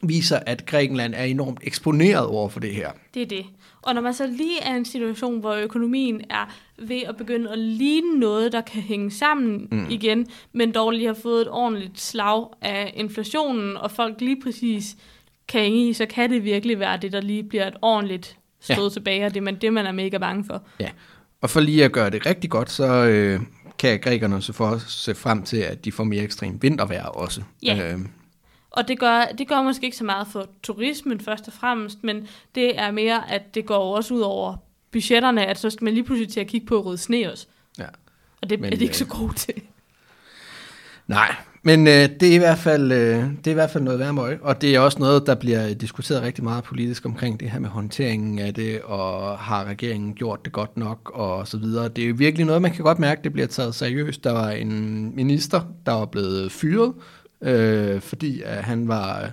[0.02, 2.90] viser, at Grækenland er enormt eksponeret over for det her.
[3.14, 3.44] Det er det.
[3.82, 6.54] Og når man så lige er i en situation, hvor økonomien er
[6.88, 9.86] ved at begynde at ligne noget, der kan hænge sammen mm.
[9.90, 14.96] igen, men dog lige har fået et ordentligt slag af inflationen, og folk lige præcis
[15.48, 18.82] kan hænge i, så kan det virkelig være det, der lige bliver et ordentligt stød
[18.82, 18.88] ja.
[18.88, 20.62] tilbage, og det man, det man er mega bange for.
[20.80, 20.88] Ja,
[21.40, 23.40] og for lige at gøre det rigtig godt, så øh,
[23.78, 27.42] kan grækerne så for se frem til, at de får mere ekstrem vintervejr også.
[27.62, 27.92] Ja.
[27.92, 27.98] Øh,
[28.70, 32.28] og det gør, det gør måske ikke så meget for turismen først og fremmest, men
[32.54, 34.56] det er mere, at det går også ud over
[34.93, 37.47] budgetterne, at så skal man lige pludselig til at kigge på rydde sne også.
[37.78, 37.86] Ja.
[38.43, 39.55] Og det men, er det ikke så god til.
[41.07, 43.99] Nej, men øh, det, er i hvert fald, øh, det er i hvert fald noget
[43.99, 47.59] værmøg, og det er også noget, der bliver diskuteret rigtig meget politisk omkring det her
[47.59, 51.88] med håndteringen af det, og har regeringen gjort det godt nok, og så videre.
[51.88, 54.24] Det er jo virkelig noget, man kan godt mærke, det bliver taget seriøst.
[54.24, 56.95] Der var en minister, der var blevet fyret,
[57.43, 59.30] øh, fordi at han var,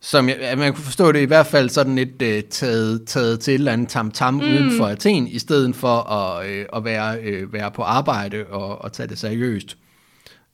[0.00, 3.54] som jeg, man kunne forstå det i hvert fald sådan lidt øh, taget, taget til
[3.54, 4.40] et eller andet tam-tam mm.
[4.40, 8.82] uden for Athen, i stedet for at, øh, at være, øh, være på arbejde og,
[8.82, 9.78] og tage det seriøst.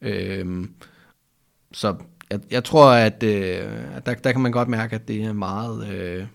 [0.03, 0.66] Øh,
[1.72, 1.95] så
[2.30, 3.64] jeg, jeg tror, at øh,
[4.07, 5.88] der, der kan man godt mærke, at det er meget...
[5.88, 6.26] Øh,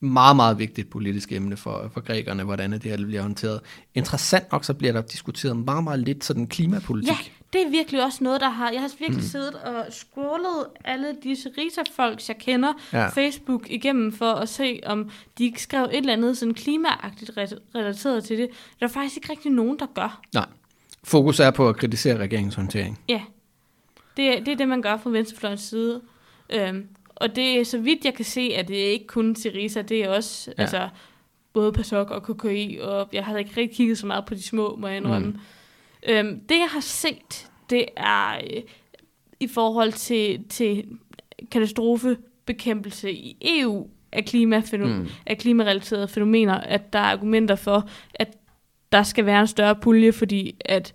[0.00, 3.60] meget, meget vigtigt politisk emne for, for grækerne, hvordan det her bliver håndteret.
[3.94, 7.10] Interessant nok, så bliver der diskuteret meget, meget lidt sådan klimapolitik.
[7.10, 8.70] Ja, det er virkelig også noget, der har...
[8.70, 9.28] Jeg har virkelig mm.
[9.28, 13.08] siddet og scrollet alle disse Rita-folks, jeg kender, ja.
[13.08, 17.30] Facebook igennem, for at se, om de ikke skrev et eller andet sådan klimaagtigt
[17.74, 18.48] relateret til det.
[18.80, 20.20] Der er faktisk ikke rigtig nogen, der gør.
[20.34, 20.46] Nej.
[21.04, 23.00] Fokus er på at kritisere regeringens håndtering.
[23.08, 23.22] Ja.
[24.16, 26.00] Det, det er det, man gør fra venstrefløjens side.
[26.50, 29.82] Øhm, og det er så vidt jeg kan se, at det er ikke kun Syriza,
[29.82, 30.62] det er også ja.
[30.62, 30.88] altså,
[31.52, 34.76] både PASOK og KKI, og jeg har ikke rigtig kigget så meget på de små,
[34.76, 35.28] må jeg indrømme.
[35.28, 35.38] Mm.
[36.08, 38.62] Øhm, det jeg har set, det er øh,
[39.40, 40.84] i forhold til, til
[41.50, 45.08] katastrofebekæmpelse i EU af, klimafænomen, mm.
[45.26, 48.36] af klimarelaterede fænomener, at der er argumenter for, at
[48.92, 50.92] der skal være en større pulje, fordi at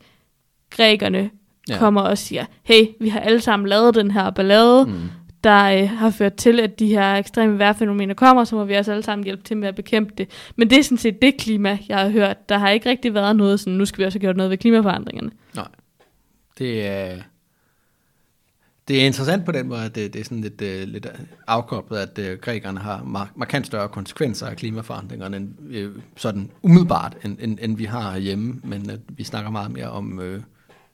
[0.69, 1.29] grækerne
[1.69, 1.77] ja.
[1.77, 5.09] kommer og siger, hey, vi har alle sammen lavet den her ballade, mm
[5.43, 8.91] der øh, har ført til, at de her ekstreme vejrfænomener kommer, så må vi også
[8.91, 10.29] alle sammen hjælpe til med at bekæmpe det.
[10.55, 12.49] Men det er sådan set det klima, jeg har hørt.
[12.49, 14.57] Der har ikke rigtig været noget sådan, nu skal vi også have gjort noget ved
[14.57, 15.31] klimaforandringerne.
[15.55, 15.67] Nej.
[16.57, 17.17] Det er,
[18.87, 21.07] det er interessant på den måde, at det, det er sådan lidt, uh, lidt
[21.47, 27.17] afkoblet, at uh, grækerne har mar- markant større konsekvenser af klimaforandringerne, end, uh, sådan umiddelbart,
[27.25, 30.41] end, end, end vi har herhjemme, men at vi snakker meget mere om, uh,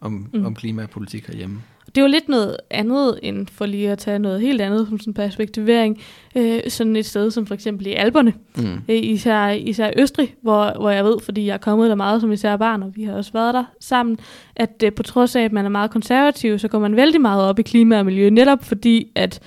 [0.01, 0.45] om, mm.
[0.45, 1.61] om klimapolitik herhjemme.
[1.95, 4.99] Det er jo lidt noget andet, end for lige at tage noget helt andet som
[4.99, 5.97] sådan perspektivering.
[6.35, 8.73] Øh, sådan et sted som for eksempel i Alberne, mm.
[8.89, 12.31] øh, især, især Østrig, hvor, hvor jeg ved, fordi jeg er kommet der meget som
[12.31, 14.17] især barn, og vi har også været der sammen,
[14.55, 17.43] at øh, på trods af, at man er meget konservativ, så går man vældig meget
[17.43, 19.39] op i klima og miljø, netop fordi, at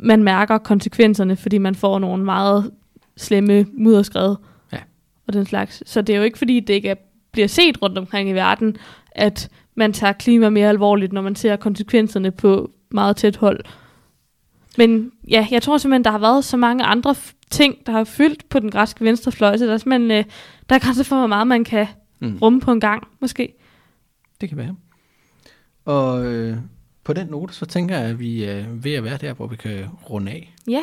[0.00, 2.70] man mærker konsekvenserne, fordi man får nogle meget
[3.16, 4.34] slemme mudderskred
[4.72, 4.78] ja.
[5.26, 5.82] og den slags.
[5.86, 6.94] Så det er jo ikke fordi, det ikke er,
[7.32, 8.76] bliver set rundt omkring i verden,
[9.12, 13.60] at man tager klima mere alvorligt, når man ser konsekvenserne på meget tæt hold.
[14.78, 17.14] Men ja, jeg tror simpelthen, der har været så mange andre
[17.50, 20.24] ting, der har fyldt på den græske venstrefløj, så der er simpelthen, øh,
[20.68, 21.86] der er grænser for, hvor meget man kan
[22.20, 22.38] mm.
[22.42, 23.54] rumme på en gang, måske.
[24.40, 24.76] Det kan være.
[25.84, 26.56] Og øh,
[27.04, 29.56] på den note, så tænker jeg, at vi er ved at være der, hvor vi
[29.56, 30.54] kan runde af.
[30.68, 30.82] Ja,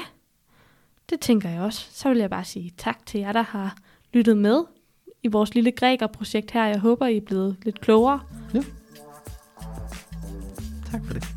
[1.09, 1.87] det tænker jeg også.
[1.91, 3.77] Så vil jeg bare sige tak til jer, der har
[4.13, 4.63] lyttet med
[5.23, 6.65] i vores lille grækerprojekt her.
[6.65, 8.19] Jeg håber, I er blevet lidt klogere.
[8.53, 8.61] Ja.
[10.95, 11.27] Tak for det.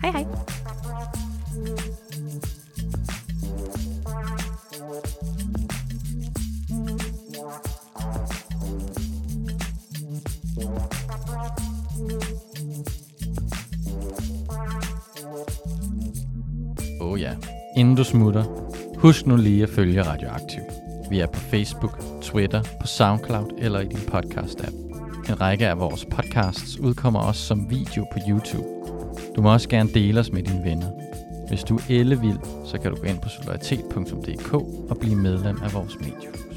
[0.00, 0.26] Hej hej.
[17.00, 17.36] Oh ja.
[17.76, 18.44] Inden du smutter,
[18.98, 20.62] husk nu lige at følge Radioaktiv.
[21.10, 24.74] Vi er på Facebook, Twitter, på SoundCloud eller i din podcast-app.
[25.28, 28.79] En række af vores podcasts udkommer også som video på YouTube.
[29.36, 30.86] Du må også gerne dele os med dine venner.
[31.48, 34.54] Hvis du er ellevild, så kan du gå ind på solidaritet.dk
[34.90, 36.49] og blive medlem af vores medie.